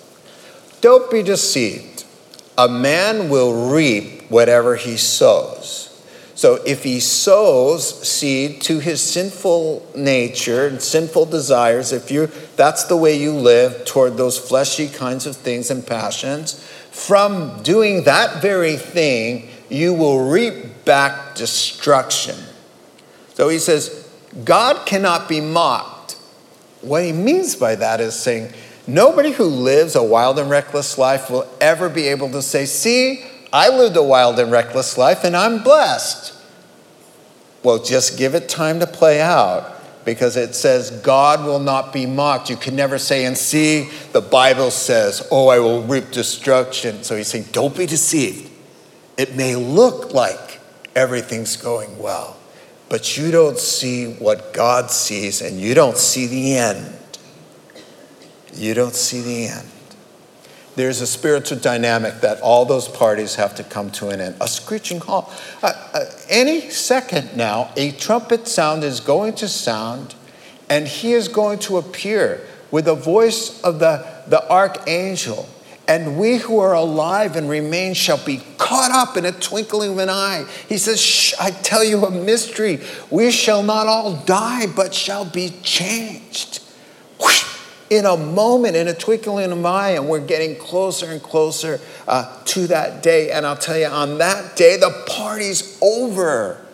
[0.80, 2.04] Don't be deceived.
[2.58, 5.88] A man will reap whatever he sows.
[6.34, 12.84] So if he sows seed to his sinful nature and sinful desires, if you that's
[12.84, 16.54] the way you live toward those fleshy kinds of things and passions,
[16.90, 22.36] from doing that very thing, you will reap back destruction.
[23.34, 24.08] So he says,
[24.44, 26.12] God cannot be mocked.
[26.80, 28.52] What he means by that is saying,
[28.86, 33.24] nobody who lives a wild and reckless life will ever be able to say, See,
[33.52, 36.34] I lived a wild and reckless life and I'm blessed.
[37.62, 42.06] Well, just give it time to play out because it says God will not be
[42.06, 42.50] mocked.
[42.50, 47.04] You can never say, and see, the Bible says, oh, I will reap destruction.
[47.04, 48.50] So he's saying, don't be deceived.
[49.16, 50.60] It may look like
[50.94, 52.36] everything's going well,
[52.88, 56.96] but you don't see what God sees and you don't see the end.
[58.54, 59.68] You don't see the end.
[60.74, 64.36] There's a spiritual dynamic that all those parties have to come to an end.
[64.40, 65.30] A screeching halt.
[65.62, 70.14] Uh, uh, any second now, a trumpet sound is going to sound,
[70.70, 75.46] and he is going to appear with the voice of the, the archangel
[75.88, 79.98] and we who are alive and remain shall be caught up in a twinkling of
[79.98, 80.46] an eye.
[80.68, 82.80] He says, Shh, I tell you a mystery.
[83.10, 86.60] We shall not all die, but shall be changed.
[87.90, 91.78] In a moment, in a twinkling of an eye, and we're getting closer and closer
[92.08, 93.30] uh, to that day.
[93.30, 96.64] And I'll tell you, on that day, the party's over.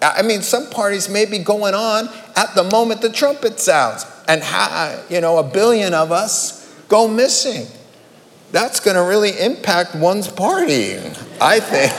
[0.00, 4.40] I mean, some parties may be going on at the moment the trumpet sounds, and
[5.10, 7.66] you know, a billion of us go missing
[8.52, 11.92] that's going to really impact one's partying, I think.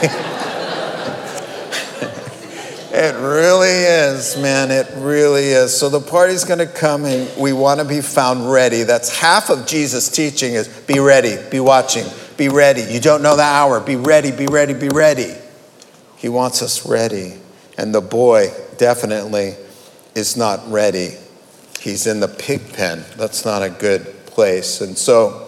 [2.94, 4.70] it really is, man.
[4.70, 5.76] It really is.
[5.76, 8.84] So the party's going to come and we want to be found ready.
[8.84, 12.82] That's half of Jesus' teaching is be ready, be watching, be ready.
[12.82, 13.80] You don't know the hour.
[13.80, 15.34] Be ready, be ready, be ready.
[16.16, 17.34] He wants us ready.
[17.76, 19.56] And the boy definitely
[20.14, 21.16] is not ready.
[21.80, 23.04] He's in the pig pen.
[23.16, 24.80] That's not a good place.
[24.80, 25.43] And so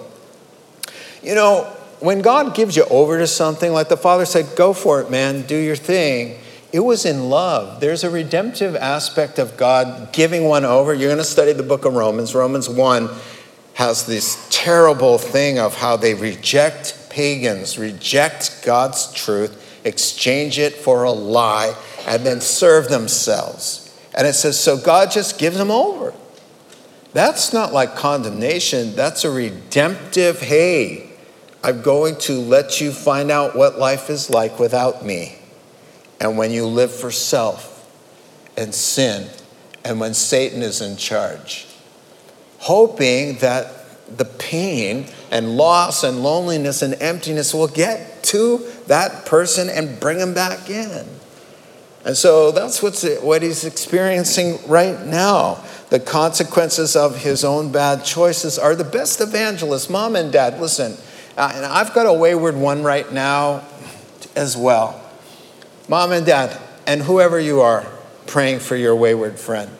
[1.27, 1.64] you know,
[1.99, 5.43] when God gives you over to something, like the Father said, go for it, man,
[5.43, 6.39] do your thing.
[6.72, 7.81] it was in love.
[7.81, 10.95] There's a redemptive aspect of God giving one over.
[10.95, 12.35] You're going to study the book of Romans.
[12.35, 13.09] Romans 1
[13.74, 21.05] has this terrible thing of how they reject pagans, reject God's truth, exchange it for
[21.05, 21.74] a lie,
[22.07, 23.83] and then serve themselves.
[24.14, 26.14] And it says, so God just gives them over.
[27.12, 31.05] That's not like condemnation, that's a redemptive, hey,
[31.66, 35.34] I'm going to let you find out what life is like without me.
[36.20, 37.90] And when you live for self
[38.56, 39.28] and sin,
[39.84, 41.66] and when Satan is in charge,
[42.58, 43.72] hoping that
[44.16, 50.20] the pain and loss and loneliness and emptiness will get to that person and bring
[50.20, 51.04] him back in.
[52.04, 55.64] And so that's what's, what he's experiencing right now.
[55.90, 59.90] The consequences of his own bad choices are the best evangelist.
[59.90, 60.96] Mom and dad, listen,
[61.37, 63.64] uh, and I've got a wayward one right now
[64.34, 65.03] as well.
[65.89, 66.57] Mom and dad,
[66.87, 67.87] and whoever you are
[68.26, 69.70] praying for your wayward friend,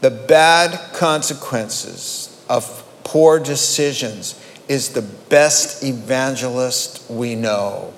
[0.00, 7.92] the bad consequences of poor decisions is the best evangelist we know.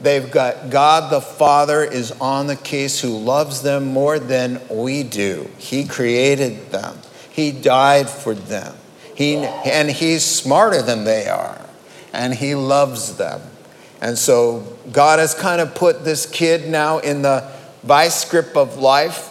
[0.00, 5.02] They've got God the Father is on the case who loves them more than we
[5.02, 5.50] do.
[5.58, 6.98] He created them,
[7.30, 8.74] He died for them.
[9.14, 11.60] He, and He's smarter than they are,
[12.12, 13.40] and He loves them.
[14.00, 17.48] And so God has kind of put this kid now in the
[17.82, 19.30] vice grip of life,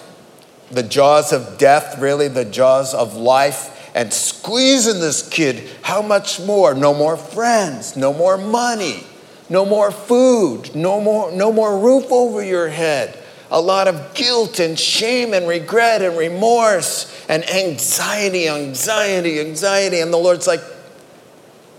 [0.72, 5.70] the jaws of death, really, the jaws of life, and squeezing this kid.
[5.82, 6.74] How much more?
[6.74, 9.06] No more friends, no more money
[9.52, 13.22] no more food, no more, no more roof over your head,
[13.52, 20.00] a lot of guilt and shame and regret and remorse and anxiety, anxiety, anxiety.
[20.00, 20.62] And the Lord's like,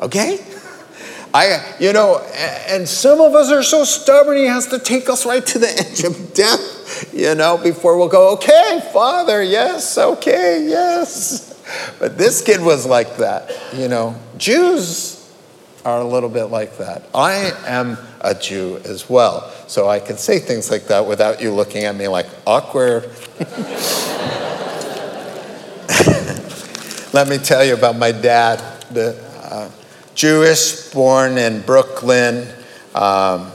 [0.03, 0.39] okay?
[1.35, 2.19] I, you know,
[2.69, 5.69] and some of us are so stubborn, He has to take us right to the
[5.79, 11.49] edge of death, you know, before we'll go, okay, Father, yes, okay, yes.
[11.99, 14.17] But this kid was like that, you know.
[14.37, 15.23] Jews,
[15.85, 17.03] are a little bit like that.
[17.15, 21.53] I am a Jew as well, so I can say things like that without you
[21.53, 23.05] looking at me like awkward.
[27.13, 28.59] Let me tell you about my dad,
[28.91, 29.71] the uh,
[30.15, 32.47] Jewish, born in Brooklyn.
[32.95, 33.51] Um,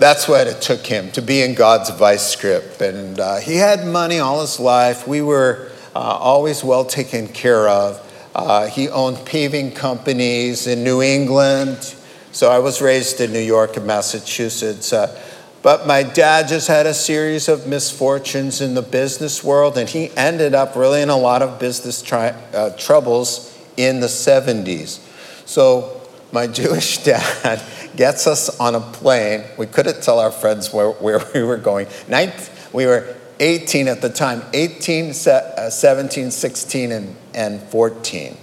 [0.00, 2.80] that's what it took him to be in God's vice grip.
[2.80, 5.06] And uh, he had money all his life.
[5.06, 8.00] We were uh, always well taken care of.
[8.34, 11.94] Uh, he owned paving companies in New England.
[12.32, 14.92] So I was raised in New York and Massachusetts.
[14.92, 15.16] Uh,
[15.62, 20.10] but my dad just had a series of misfortunes in the business world, and he
[20.14, 25.00] ended up really in a lot of business tri- uh, troubles in the 70s.
[25.46, 26.00] So
[26.32, 27.62] my Jewish dad
[27.96, 29.44] gets us on a plane.
[29.56, 31.86] We couldn't tell our friends where, where we were going.
[32.08, 38.36] Ninth, we were 18 at the time, 18, uh, 17, 16, and, and 14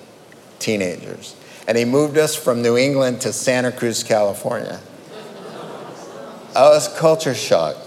[0.59, 1.35] teenagers.
[1.67, 4.79] And he moved us from New England to Santa Cruz, California.
[6.53, 7.77] I was culture shock.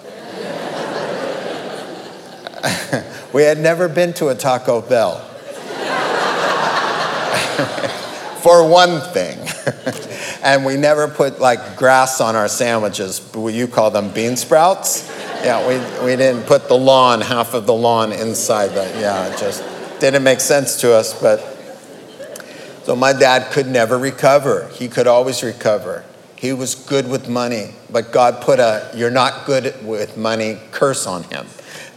[3.35, 5.34] we had never been to a Taco Bell.
[8.45, 9.39] For one thing.
[10.43, 13.27] and we never put like grass on our sandwiches.
[13.35, 15.09] You call them bean sprouts?
[15.43, 19.39] Yeah, we, we didn't put the lawn, half of the lawn inside the, yeah, it
[19.39, 19.65] just
[19.99, 21.19] didn't make sense to us.
[21.19, 21.41] But
[22.83, 24.69] so my dad could never recover.
[24.75, 26.05] He could always recover.
[26.37, 31.07] He was good with money, but God put a you're not good with money curse
[31.07, 31.47] on him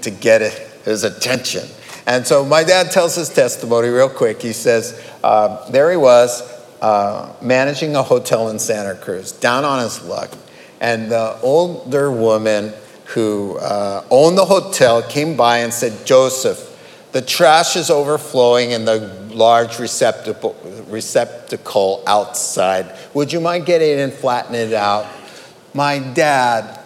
[0.02, 0.40] to get
[0.86, 1.68] his attention.
[2.08, 4.42] And so my dad tells his testimony real quick.
[4.42, 6.42] He says, uh, there he was
[6.82, 10.32] uh, managing a hotel in Santa Cruz, down on his luck.
[10.80, 12.74] And the older woman
[13.08, 16.64] who uh, owned the hotel came by and said, Joseph,
[17.12, 19.00] the trash is overflowing in the
[19.32, 20.56] large receptacle,
[20.88, 22.90] receptacle outside.
[23.14, 25.08] Would you mind getting it and flattening it out?
[25.74, 26.80] My dad,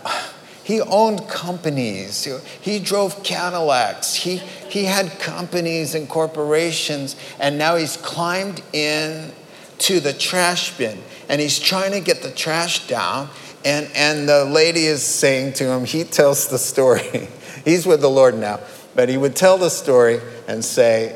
[0.72, 2.26] he owned companies.
[2.62, 4.16] He drove Cadillacs.
[4.16, 9.34] He, he had companies and corporations, and now he's climbed in
[9.80, 10.98] to the trash bin
[11.28, 13.28] and he's trying to get the trash down
[13.66, 17.28] and, and the lady is saying to him, he tells the story.
[17.66, 18.60] He's with the Lord now,
[18.96, 21.16] but he would tell the story and say,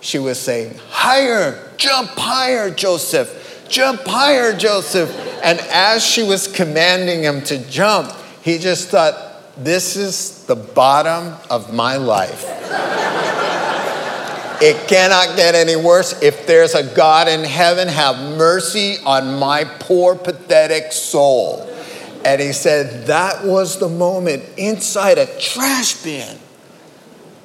[0.00, 5.10] she was saying, Higher, jump higher, Joseph, jump higher, Joseph.
[5.42, 8.14] And as she was commanding him to jump,
[8.48, 9.14] he just thought,
[9.56, 12.44] This is the bottom of my life.
[14.60, 16.20] It cannot get any worse.
[16.20, 21.64] If there's a God in heaven, have mercy on my poor, pathetic soul.
[22.24, 26.38] And he said that was the moment inside a trash bin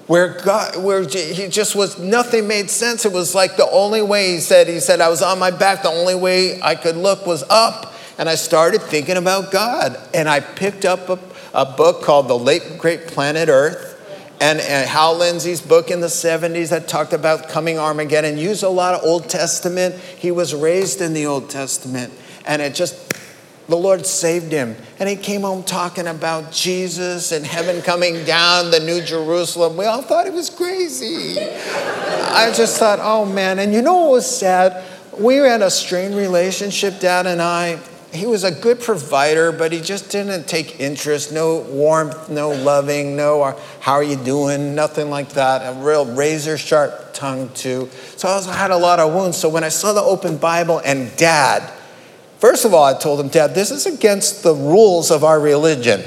[0.08, 3.06] where God, where he just was, nothing made sense.
[3.06, 5.84] It was like the only way he said, he said, I was on my back.
[5.84, 7.93] The only way I could look was up.
[8.18, 9.97] And I started thinking about God.
[10.14, 11.20] And I picked up a,
[11.53, 13.89] a book called The Late Great Planet Earth.
[14.41, 18.70] And, and Hal Lindsey's book in the 70s that talked about coming Armageddon used a
[18.70, 19.95] lot of Old Testament.
[19.95, 22.14] He was raised in the Old Testament.
[22.45, 23.14] And it just
[23.68, 24.76] the Lord saved him.
[24.99, 29.78] And he came home talking about Jesus and heaven coming down, the New Jerusalem.
[29.78, 31.39] We all thought he was crazy.
[31.39, 33.59] I just thought, oh man.
[33.59, 34.84] And you know what was sad?
[35.18, 37.80] We had a strained relationship, Dad and I.
[38.14, 41.32] He was a good provider, but he just didn't take interest.
[41.32, 45.61] No warmth, no loving, no uh, how are you doing, nothing like that.
[45.76, 47.89] A real razor sharp tongue, too.
[48.16, 49.38] So I, I had a lot of wounds.
[49.38, 51.72] So when I saw the open Bible and Dad,
[52.43, 56.01] First of all, I told him, Dad, this is against the rules of our religion.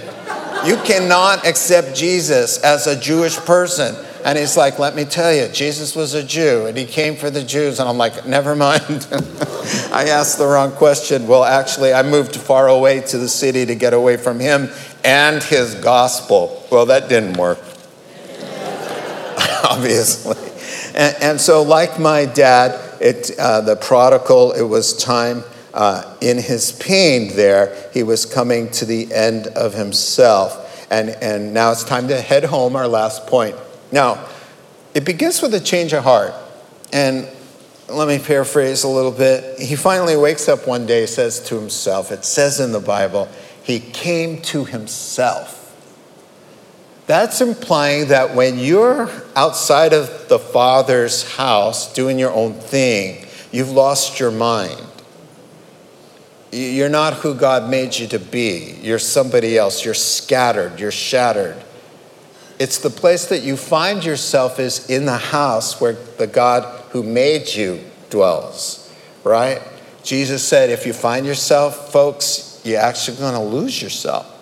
[0.66, 3.94] You cannot accept Jesus as a Jewish person.
[4.27, 7.31] And he's like, Let me tell you, Jesus was a Jew and he came for
[7.31, 7.79] the Jews.
[7.79, 9.07] And I'm like, Never mind.
[9.93, 11.29] I asked the wrong question.
[11.29, 14.68] Well, actually, I moved far away to the city to get away from him
[15.05, 16.66] and his gospel.
[16.72, 17.59] Well, that didn't work,
[19.70, 20.37] obviously.
[21.01, 26.39] And, and, so, like my dad, it, uh, the prodigal, it was time uh, in
[26.39, 30.89] his pain there, he was coming to the end of himself.
[30.91, 33.55] And, and now it's time to head home, our last point.
[33.93, 34.28] Now,
[34.95, 36.34] it begins with a change of heart.
[36.93, 37.28] And
[37.89, 39.61] let me paraphrase a little bit.
[39.61, 43.28] He finally wakes up one day, says to himself, it says in the Bible,
[43.62, 45.62] he came to himself.
[47.07, 53.70] That's implying that when you're outside of the Father's house doing your own thing, you've
[53.70, 54.82] lost your mind.
[56.51, 58.78] You're not who God made you to be.
[58.80, 59.84] You're somebody else.
[59.84, 60.80] You're scattered.
[60.80, 61.62] You're shattered.
[62.59, 67.02] It's the place that you find yourself is in the house where the God who
[67.02, 68.90] made you dwells,
[69.24, 69.61] right?
[70.02, 74.32] Jesus said, if you find yourself, folks, you're actually going to lose yourself.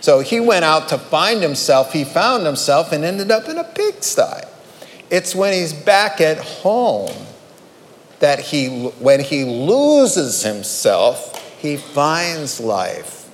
[0.00, 1.92] So he went out to find himself.
[1.92, 4.46] He found himself and ended up in a pigsty.
[5.10, 7.12] It's when he's back at home
[8.20, 13.28] that he, when he loses himself, he finds life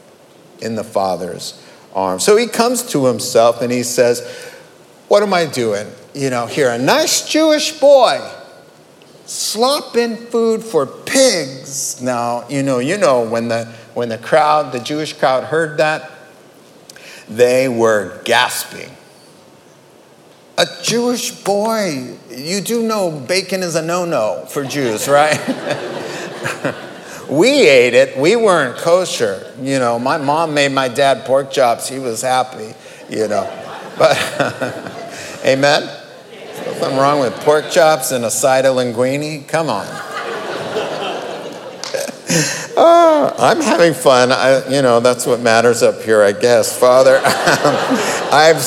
[0.60, 1.62] in the Father's
[1.96, 2.22] arms.
[2.22, 4.20] So he comes to himself and he says,
[5.08, 5.90] What am I doing?
[6.14, 8.20] You know, here, a nice Jewish boy
[9.24, 12.00] slopping food for pigs.
[12.00, 16.10] Now, you know, you know, when the when the crowd, the Jewish crowd heard that,
[17.28, 18.90] they were gasping.
[20.58, 25.36] A Jewish boy, you do know bacon is a no-no for Jews, right?
[27.28, 28.16] We ate it.
[28.16, 29.52] We weren't kosher.
[29.60, 31.88] You know, my mom made my dad pork chops.
[31.88, 32.74] He was happy,
[33.08, 33.44] you know.
[33.98, 34.16] But,
[35.44, 35.82] amen?
[36.66, 39.48] Nothing wrong with pork chops and a side of linguine.
[39.48, 39.86] Come on.
[42.76, 44.30] oh, I'm having fun.
[44.30, 46.78] I, you know, that's what matters up here, I guess.
[46.78, 48.62] Father, I've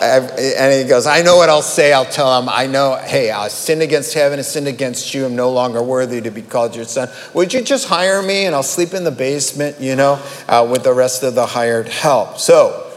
[0.00, 1.92] and he goes, I know what I'll say.
[1.92, 5.26] I'll tell him, I know, hey, I sinned against heaven and sinned against you.
[5.26, 7.08] I'm no longer worthy to be called your son.
[7.34, 10.84] Would you just hire me and I'll sleep in the basement, you know, uh, with
[10.84, 12.38] the rest of the hired help?
[12.38, 12.92] So,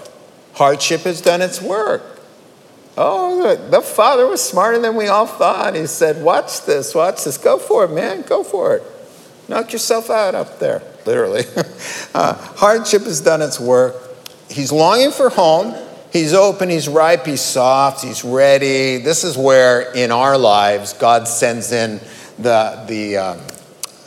[0.53, 2.21] hardship has done its work.
[2.97, 5.75] Oh, the father was smarter than we all thought.
[5.75, 7.37] He said, Watch this, watch this.
[7.37, 8.23] Go for it, man.
[8.23, 8.83] Go for it.
[9.47, 11.43] Knock yourself out up there, literally.
[12.13, 13.95] uh, hardship has done its work.
[14.49, 15.73] He's longing for home.
[16.11, 18.97] He's open, he's ripe, he's soft, he's ready.
[18.97, 21.99] This is where in our lives God sends in
[22.39, 23.39] the, the, um,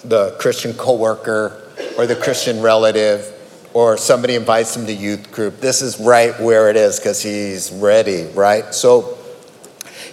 [0.05, 1.63] the Christian coworker
[1.97, 3.33] or the Christian relative
[3.75, 5.61] or somebody invites him to youth group.
[5.61, 8.75] This is right where it is because he's ready, right?
[8.75, 9.19] So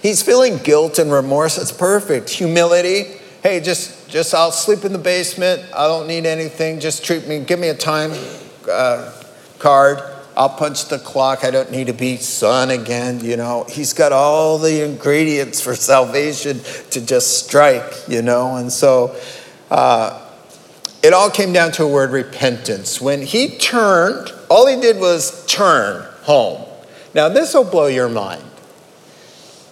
[0.02, 1.58] he's feeling guilt and remorse.
[1.58, 2.30] It's perfect.
[2.30, 3.16] Humility.
[3.42, 5.62] Hey, just just I'll sleep in the basement.
[5.74, 6.80] I don't need anything.
[6.80, 7.40] Just treat me.
[7.40, 8.12] Give me a time
[8.70, 9.12] uh,
[9.58, 10.09] card.
[10.36, 11.44] I'll punch the clock.
[11.44, 13.20] I don't need to be son again.
[13.20, 16.60] You know, he's got all the ingredients for salvation
[16.90, 18.56] to just strike, you know.
[18.56, 19.16] And so
[19.70, 20.20] uh,
[21.02, 23.00] it all came down to a word repentance.
[23.00, 26.66] When he turned, all he did was turn home.
[27.14, 28.44] Now, this will blow your mind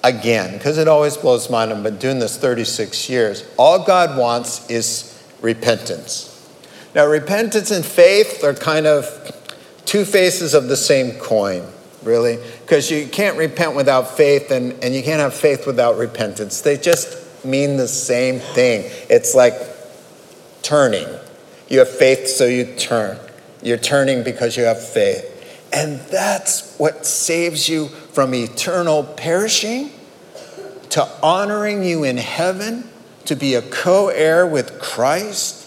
[0.03, 1.71] again, because it always blows mine.
[1.71, 3.45] I've been doing this 36 years.
[3.57, 6.35] All God wants is repentance.
[6.95, 9.38] Now, repentance and faith are kind of
[9.89, 11.67] two faces of the same coin,
[12.03, 16.61] really, because you can't repent without faith and, and you can't have faith without repentance.
[16.61, 18.83] They just mean the same thing.
[19.09, 19.55] It's like
[20.61, 21.09] turning.
[21.69, 23.19] You have faith, so you turn.
[23.63, 25.25] You're turning because you have faith.
[25.73, 29.91] And that's what saves you from eternal perishing
[30.91, 32.89] to honoring you in heaven,
[33.25, 35.58] to be a co heir with Christ,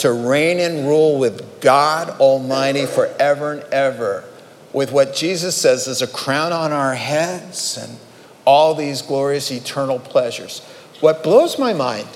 [0.00, 4.24] to reign and rule with God Almighty forever and ever,
[4.72, 7.98] with what Jesus says is a crown on our heads and
[8.46, 10.60] all these glorious eternal pleasures.
[11.00, 12.08] What blows my mind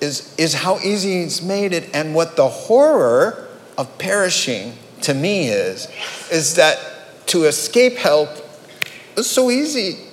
[0.00, 5.48] is, is how easy He's made it, and what the horror of perishing to me
[5.48, 5.88] is,
[6.30, 8.32] is that to escape hell
[9.16, 10.05] is so easy.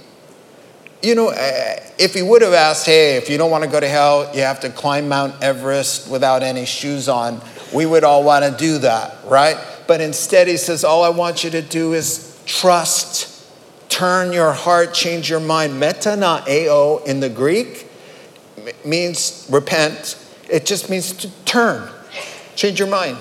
[1.04, 3.78] You know, eh, if he would have asked, hey, if you don't want to go
[3.78, 7.41] to hell, you have to climb Mount Everest without any shoes on,
[7.74, 9.58] we would all want to do that, right?
[9.86, 13.45] But instead, he says, all I want you to do is trust,
[13.89, 15.74] turn your heart, change your mind.
[15.74, 17.89] Metanoeo in the Greek
[18.86, 20.18] means repent,
[20.49, 21.89] it just means to turn,
[22.56, 23.18] change your mind.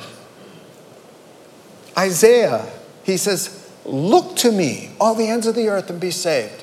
[1.98, 2.70] Isaiah,
[3.02, 6.61] he says, Look to me, all the ends of the earth, and be saved.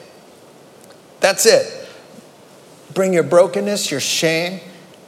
[1.20, 1.88] That's it.
[2.94, 4.62] Bring your brokenness, your shame,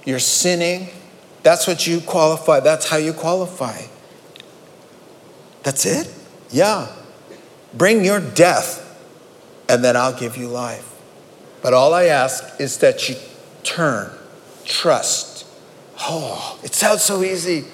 [0.05, 0.89] your sinning.
[1.43, 2.59] That's what you qualify.
[2.59, 3.81] That's how you qualify.
[5.63, 6.13] That's it?
[6.49, 6.87] Yeah.
[7.73, 8.99] Bring your death,
[9.69, 10.87] and then I'll give you life.
[11.61, 13.15] But all I ask is that you
[13.63, 14.11] turn,
[14.65, 15.45] trust.
[16.01, 17.65] Oh, it sounds so easy,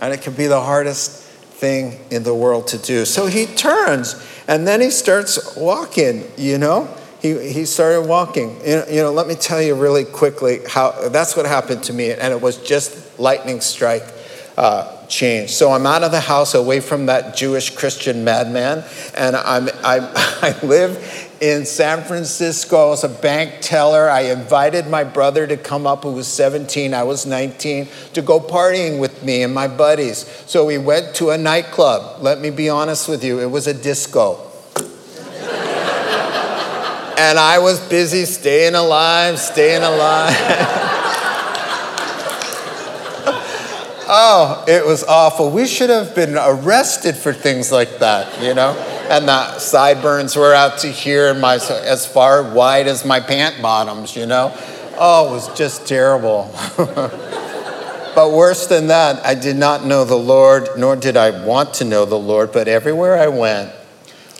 [0.00, 1.22] and it can be the hardest
[1.56, 3.04] thing in the world to do.
[3.04, 4.14] So he turns
[4.46, 6.88] and then he starts walking, you know?
[7.26, 8.60] He, he started walking.
[8.64, 12.32] You know, let me tell you really quickly how that's what happened to me, and
[12.32, 14.04] it was just lightning strike
[14.56, 15.50] uh, change.
[15.50, 18.84] So I'm out of the house, away from that Jewish Christian madman,
[19.16, 22.86] and I'm, I'm, I live in San Francisco.
[22.86, 24.08] I was a bank teller.
[24.08, 28.38] I invited my brother to come up, who was 17, I was 19, to go
[28.38, 30.18] partying with me and my buddies.
[30.46, 32.22] So we went to a nightclub.
[32.22, 34.46] Let me be honest with you, it was a disco.
[37.18, 40.92] And I was busy staying alive, staying alive.
[44.08, 45.50] Oh, it was awful.
[45.50, 48.70] We should have been arrested for things like that, you know?
[49.10, 53.60] And the sideburns were out to here and my as far wide as my pant
[53.60, 54.56] bottoms, you know?
[54.96, 56.54] Oh, it was just terrible.
[56.76, 61.84] but worse than that, I did not know the Lord, nor did I want to
[61.84, 63.72] know the Lord, but everywhere I went,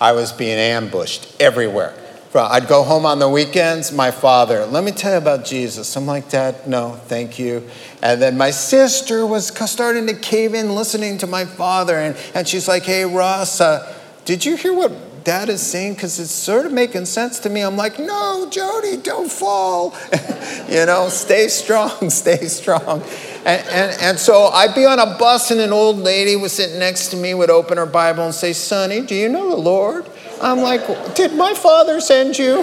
[0.01, 1.93] I was being ambushed everywhere.
[2.35, 5.97] I'd go home on the weekends, my father, let me tell you about Jesus.
[5.97, 7.69] I'm like, Dad, no, thank you.
[8.03, 12.47] And then my sister was starting to cave in listening to my father, and, and
[12.47, 13.93] she's like, Hey, Ross, uh,
[14.25, 14.93] did you hear what
[15.25, 15.95] dad is saying?
[15.95, 17.63] Because it's sort of making sense to me.
[17.63, 19.97] I'm like, No, Jody, don't fall.
[20.69, 23.03] you know, stay strong, stay strong.
[23.45, 26.79] And, and, and so I'd be on a bus, and an old lady was sitting
[26.79, 30.07] next to me, would open her Bible and say, Sonny, do you know the Lord?
[30.41, 32.63] I'm like, did my father send you?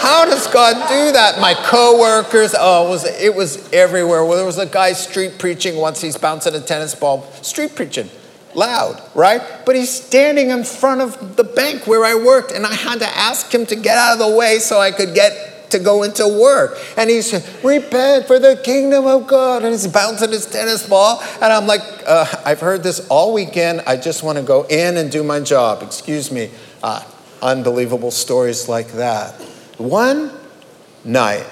[0.00, 1.40] How does God do that?
[1.40, 4.24] My coworkers, oh, it was, it was everywhere.
[4.24, 8.10] Well, there was a guy street preaching once, he's bouncing a tennis ball, street preaching,
[8.54, 9.40] loud, right?
[9.64, 13.08] But he's standing in front of the bank where I worked, and I had to
[13.08, 16.26] ask him to get out of the way so I could get to go into
[16.26, 16.78] work.
[16.96, 19.62] And he's repent for the kingdom of God.
[19.62, 21.22] And he's bouncing his tennis ball.
[21.42, 23.82] And I'm like, uh, I've heard this all weekend.
[23.86, 25.82] I just want to go in and do my job.
[25.82, 26.50] Excuse me.
[26.82, 27.04] Uh,
[27.42, 29.34] unbelievable stories like that.
[29.76, 30.32] One
[31.04, 31.46] night,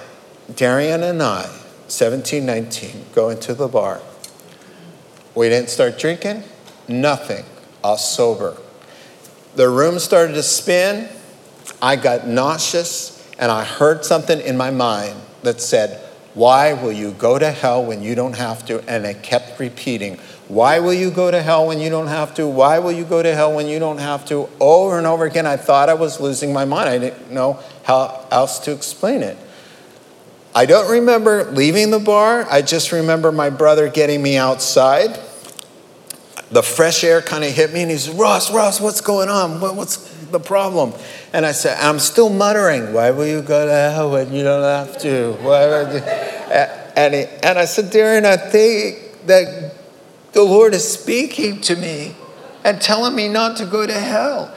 [0.55, 1.51] Darian and I,
[1.89, 4.01] 17, 19, go into the bar.
[5.35, 6.45] We didn't start drinking,
[6.89, 7.45] nothing,
[7.83, 8.57] all sober.
[9.57, 11.09] The room started to spin.
[11.81, 16.01] I got nauseous and I heard something in my mind that said,
[16.35, 18.81] Why will you go to hell when you don't have to?
[18.89, 20.19] And it kept repeating,
[20.49, 22.47] Why will you go to hell when you don't have to?
[22.47, 24.49] Why will you go to hell when you don't have to?
[24.61, 26.89] Over and over again, I thought I was losing my mind.
[26.89, 29.37] I didn't know how else to explain it.
[30.55, 32.47] I don't remember leaving the bar.
[32.51, 35.19] I just remember my brother getting me outside.
[36.51, 39.59] The fresh air kind of hit me, and he said, Ross, Ross, what's going on?
[39.61, 40.93] What's the problem?
[41.33, 44.63] And I said, I'm still muttering, why will you go to hell when you don't
[44.63, 45.37] have to?
[46.97, 49.75] And, he, and I said, Darren, I think that
[50.33, 52.15] the Lord is speaking to me
[52.65, 54.55] and telling me not to go to hell.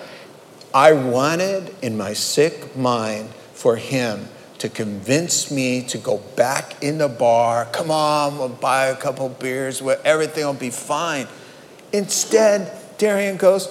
[0.73, 6.97] I wanted in my sick mind for him to convince me to go back in
[6.97, 7.65] the bar.
[7.65, 11.27] Come on, we'll buy a couple beers, where everything will be fine.
[11.93, 13.67] Instead, Darian goes,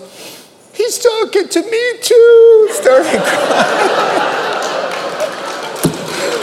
[0.74, 2.68] He's talking to me too.
[2.72, 3.90] Started crying.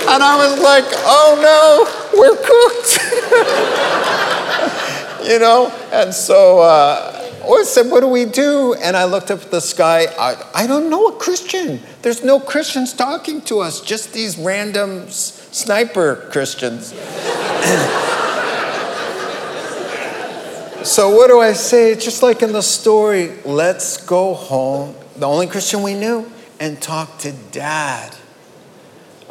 [0.09, 1.85] and I was like, oh no,
[2.17, 2.99] we're cooked.
[5.29, 5.69] you know?
[5.91, 8.73] And so uh, I said, What do we do?
[8.75, 10.07] And I looked up at the sky.
[10.17, 11.81] I, I don't know a Christian.
[12.01, 16.93] There's no Christians talking to us, just these random s- sniper Christians.
[20.83, 21.95] so, what do I say?
[21.95, 26.29] Just like in the story, let's go home, the only Christian we knew,
[26.59, 28.15] and talk to dad.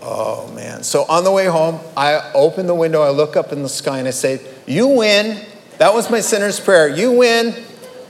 [0.02, 0.82] Oh man.
[0.82, 3.98] So on the way home, I open the window, I look up in the sky,
[3.98, 5.44] and I say, You win.
[5.78, 6.88] That was my sinner's prayer.
[6.88, 7.54] You win,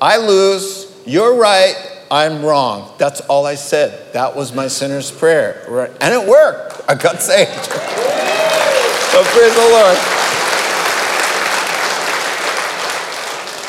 [0.00, 1.74] I lose, you're right,
[2.10, 2.92] I'm wrong.
[2.98, 4.12] That's all I said.
[4.12, 5.64] That was my sinner's prayer.
[6.00, 6.80] And it worked.
[6.88, 7.50] I got saved.
[9.10, 9.96] so praise the Lord.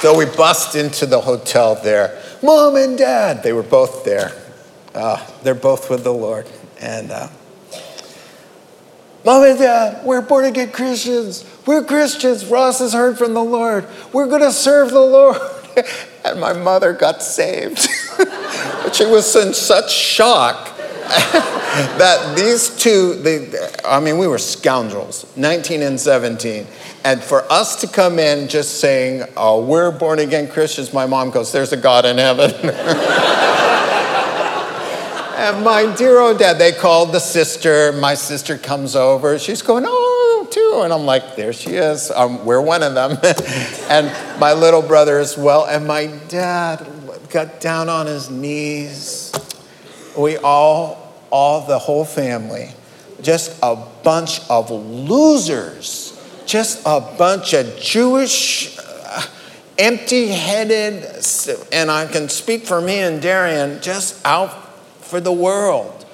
[0.01, 2.19] So we bust into the hotel there.
[2.41, 4.31] Mom and dad, they were both there.
[4.95, 6.49] Uh, they're both with the Lord.
[6.79, 7.27] And uh,
[9.23, 11.45] Mom and Dad, we're born again Christians.
[11.67, 12.47] We're Christians.
[12.47, 13.87] Ross has heard from the Lord.
[14.11, 15.37] We're going to serve the Lord.
[16.23, 17.87] And my mother got saved.
[18.17, 23.49] But she was in such shock that these two, they,
[23.85, 26.67] I mean, we were scoundrels, 19 and 17.
[27.03, 31.31] And for us to come in just saying, oh, we're born again Christians, my mom
[31.31, 32.51] goes, there's a God in heaven.
[35.41, 37.91] And my dear old dad, they called the sister.
[37.93, 39.39] My sister comes over.
[39.39, 40.81] She's going, oh, too.
[40.83, 42.11] And I'm like, there she is.
[42.11, 43.17] Um, we're one of them.
[43.89, 45.65] and my little brother as well.
[45.65, 46.87] And my dad
[47.31, 49.33] got down on his knees.
[50.15, 52.69] We all, all the whole family,
[53.23, 56.10] just a bunch of losers,
[56.51, 59.25] just a bunch of Jewish, uh,
[59.77, 61.05] empty headed,
[61.71, 64.51] and I can speak for me and Darian, just out
[64.99, 66.05] for the world.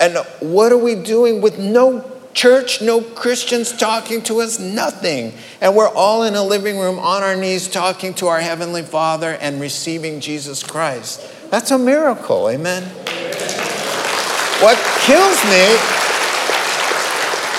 [0.00, 4.58] And what are we doing with no church, no Christians talking to us?
[4.58, 5.34] Nothing.
[5.60, 9.32] And we're all in a living room on our knees talking to our Heavenly Father
[9.42, 11.20] and receiving Jesus Christ.
[11.50, 12.84] That's a miracle, amen?
[14.62, 15.76] What kills me,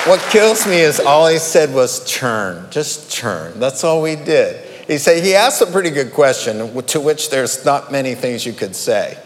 [0.06, 3.60] what kills me is all he said was turn, just turn.
[3.60, 4.62] That's all we did.
[4.86, 8.52] He said, he asked a pretty good question to which there's not many things you
[8.52, 9.18] could say,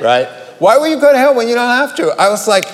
[0.00, 0.26] right?
[0.58, 2.12] Why will you go to hell when you don't have to?
[2.18, 2.64] I was like,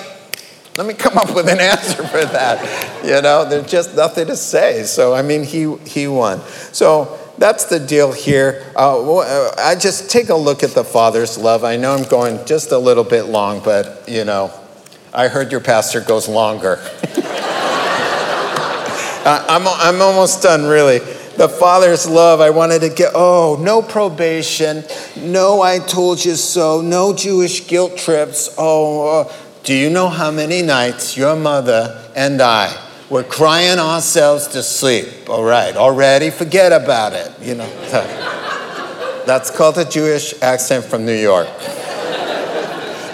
[0.77, 3.03] let me come up with an answer for that.
[3.03, 4.83] You know, there's just nothing to say.
[4.83, 6.39] So, I mean, he, he won.
[6.71, 8.71] So, that's the deal here.
[8.75, 11.63] Uh, I just take a look at the Father's love.
[11.63, 14.51] I know I'm going just a little bit long, but, you know,
[15.13, 16.79] I heard your pastor goes longer.
[19.25, 20.99] I'm, I'm almost done, really
[21.39, 24.83] the Father's love, I wanted to get, oh, no probation,
[25.15, 28.53] no I told you so, no Jewish guilt trips.
[28.57, 32.75] Oh, uh, do you know how many nights your mother and I
[33.09, 35.29] were crying ourselves to sleep?
[35.29, 37.69] All right, already forget about it, you know.
[39.25, 41.47] That's called a Jewish accent from New York.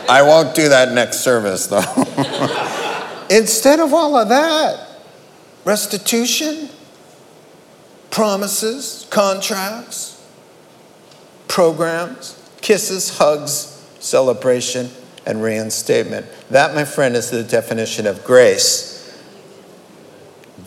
[0.10, 1.84] I won't do that next service, though.
[3.30, 4.85] Instead of all of that,
[5.66, 6.70] restitution,
[8.12, 10.24] promises, contracts,
[11.48, 14.90] programs, kisses, hugs, celebration,
[15.26, 16.26] and reinstatement.
[16.52, 18.94] That, my friend, is the definition of grace.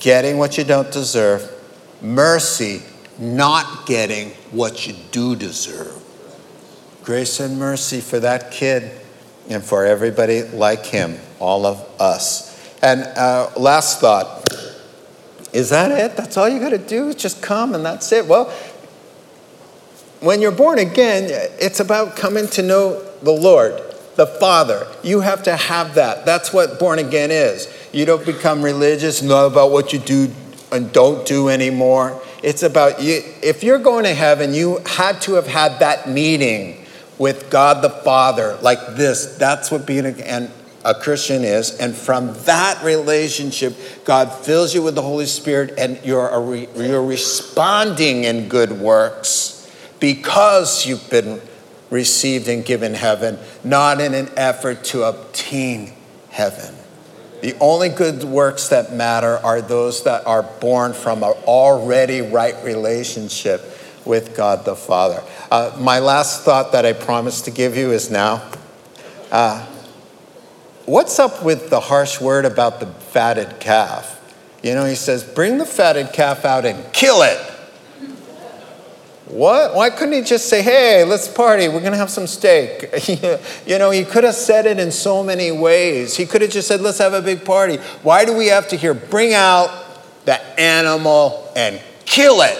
[0.00, 1.50] Getting what you don't deserve,
[2.02, 2.82] mercy,
[3.18, 5.94] not getting what you do deserve.
[7.04, 8.90] Grace and mercy for that kid
[9.48, 12.48] and for everybody like him, all of us.
[12.82, 14.48] And uh, last thought
[15.52, 16.16] is that it?
[16.16, 17.14] That's all you got to do?
[17.14, 18.26] Just come and that's it?
[18.26, 18.52] Well,
[20.20, 21.26] when you're born again,
[21.60, 23.80] it's about coming to know the Lord,
[24.16, 24.86] the Father.
[25.02, 26.26] You have to have that.
[26.26, 27.72] That's what born again is.
[27.92, 30.30] You don't become religious, not about what you do
[30.72, 32.20] and don't do anymore.
[32.42, 33.22] It's about you.
[33.42, 36.84] If you're going to heaven, you had to have had that meeting
[37.16, 39.36] with God the Father like this.
[39.36, 40.50] That's what being and
[40.84, 41.76] a Christian is.
[41.78, 47.04] And from that relationship, God fills you with the Holy Spirit and you're, re, you're
[47.04, 49.70] responding in good works
[50.00, 51.40] because you've been
[51.90, 55.92] received and given heaven, not in an effort to obtain
[56.30, 56.74] heaven.
[57.40, 62.56] The only good works that matter are those that are born from an already right
[62.64, 63.62] relationship
[64.04, 65.22] with God the Father.
[65.50, 68.42] Uh, my last thought that I promised to give you is now.
[69.30, 69.64] Uh,
[70.88, 74.14] what's up with the harsh word about the fatted calf?
[74.62, 77.38] You know, he says, bring the fatted calf out and kill it.
[79.26, 79.74] What?
[79.74, 82.88] Why couldn't he just say, hey, let's party, we're gonna have some steak?
[83.66, 86.16] you know, he could have said it in so many ways.
[86.16, 87.76] He could have just said, let's have a big party.
[88.02, 89.70] Why do we have to hear, bring out
[90.24, 92.58] the animal and kill it?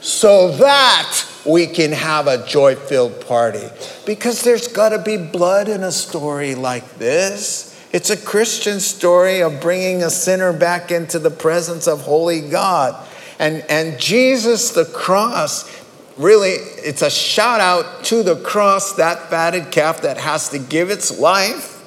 [0.00, 3.66] so that we can have a joy filled party.
[4.06, 7.69] Because there's got to be blood in a story like this.
[7.92, 13.06] It's a Christian story of bringing a sinner back into the presence of holy God.
[13.38, 15.68] And, and Jesus, the cross,
[16.16, 20.90] really, it's a shout out to the cross, that fatted calf that has to give
[20.90, 21.80] its life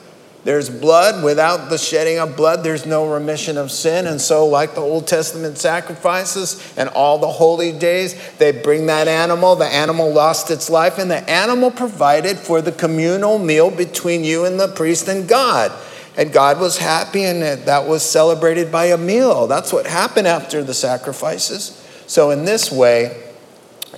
[0.43, 1.23] there's blood.
[1.23, 4.07] Without the shedding of blood, there's no remission of sin.
[4.07, 9.07] And so, like the Old Testament sacrifices and all the holy days, they bring that
[9.07, 9.55] animal.
[9.55, 14.43] The animal lost its life, and the animal provided for the communal meal between you
[14.43, 15.71] and the priest and God.
[16.15, 19.47] And God was happy, and that was celebrated by a meal.
[19.47, 21.79] That's what happened after the sacrifices.
[22.05, 23.23] So, in this way,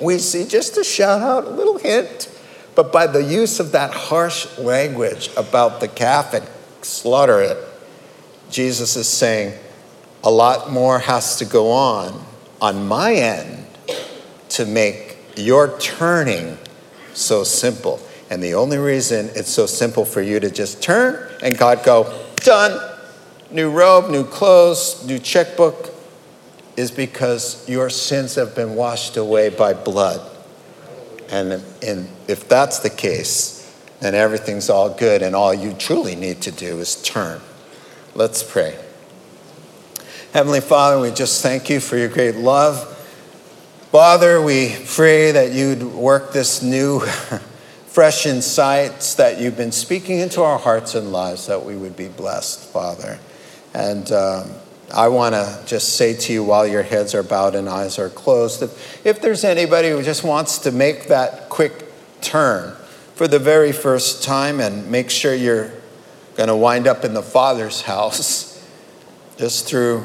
[0.01, 2.29] we see just a shout out, a little hint
[2.75, 6.45] but by the use of that harsh language about the calf and
[6.81, 7.57] slaughter it,
[8.51, 9.57] Jesus is saying
[10.23, 12.23] a lot more has to go on
[12.61, 13.65] on my end
[14.49, 16.57] to make your turning
[17.13, 17.99] so simple.
[18.29, 22.11] And the only reason it's so simple for you to just turn and God go,
[22.37, 22.79] done,
[23.51, 25.93] new robe, new clothes, new checkbook,
[26.75, 30.31] is because your sins have been washed away by blood.
[31.29, 33.55] And, and if that's the case,
[33.99, 37.41] then everything's all good, and all you truly need to do is turn.
[38.13, 38.77] Let's pray.
[40.33, 42.91] Heavenly Father, we just thank you for your great love.
[43.91, 47.01] Father, we pray that you'd work this new,
[47.95, 52.09] fresh insights that you've been speaking into our hearts and lives, that we would be
[52.09, 53.17] blessed, Father.
[53.73, 54.51] And um,
[54.93, 58.09] I want to just say to you while your heads are bowed and eyes are
[58.09, 61.85] closed if, if there's anybody who just wants to make that quick
[62.19, 62.75] turn
[63.13, 65.71] for the very first time and make sure you're
[66.35, 68.61] going to wind up in the Father's house
[69.37, 70.03] just through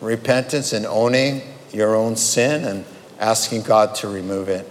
[0.00, 1.40] repentance and owning
[1.72, 2.84] your own sin and
[3.20, 4.68] asking God to remove it.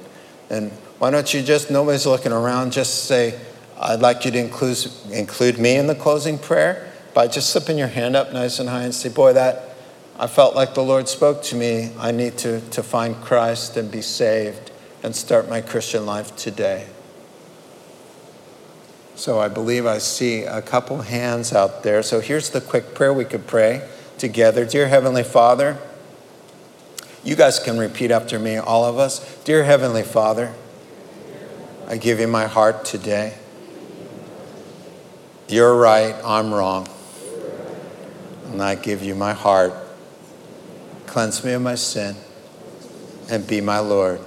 [0.50, 0.70] And
[1.02, 3.40] why don't you just, nobody's looking around, just say,
[3.80, 7.88] I'd like you to include, include me in the closing prayer by just slipping your
[7.88, 9.76] hand up nice and high and say, Boy, that
[10.20, 11.90] I felt like the Lord spoke to me.
[11.98, 14.70] I need to, to find Christ and be saved
[15.02, 16.86] and start my Christian life today.
[19.16, 22.04] So I believe I see a couple hands out there.
[22.04, 23.90] So here's the quick prayer we could pray
[24.20, 24.66] together.
[24.66, 25.80] Dear Heavenly Father,
[27.24, 29.44] you guys can repeat after me, all of us.
[29.44, 30.54] Dear Heavenly Father,
[31.92, 33.34] I give you my heart today.
[35.50, 36.88] You're right, I'm wrong
[38.46, 39.74] and I give you my heart.
[41.06, 42.16] Cleanse me of my sin
[43.30, 44.22] and be my Lord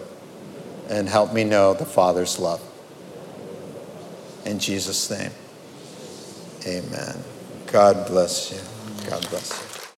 [0.91, 2.61] and help me know the Father's love.
[4.45, 5.33] In Jesus' name,
[6.67, 7.17] amen.
[7.67, 8.61] God bless you.
[9.09, 9.74] God bless you.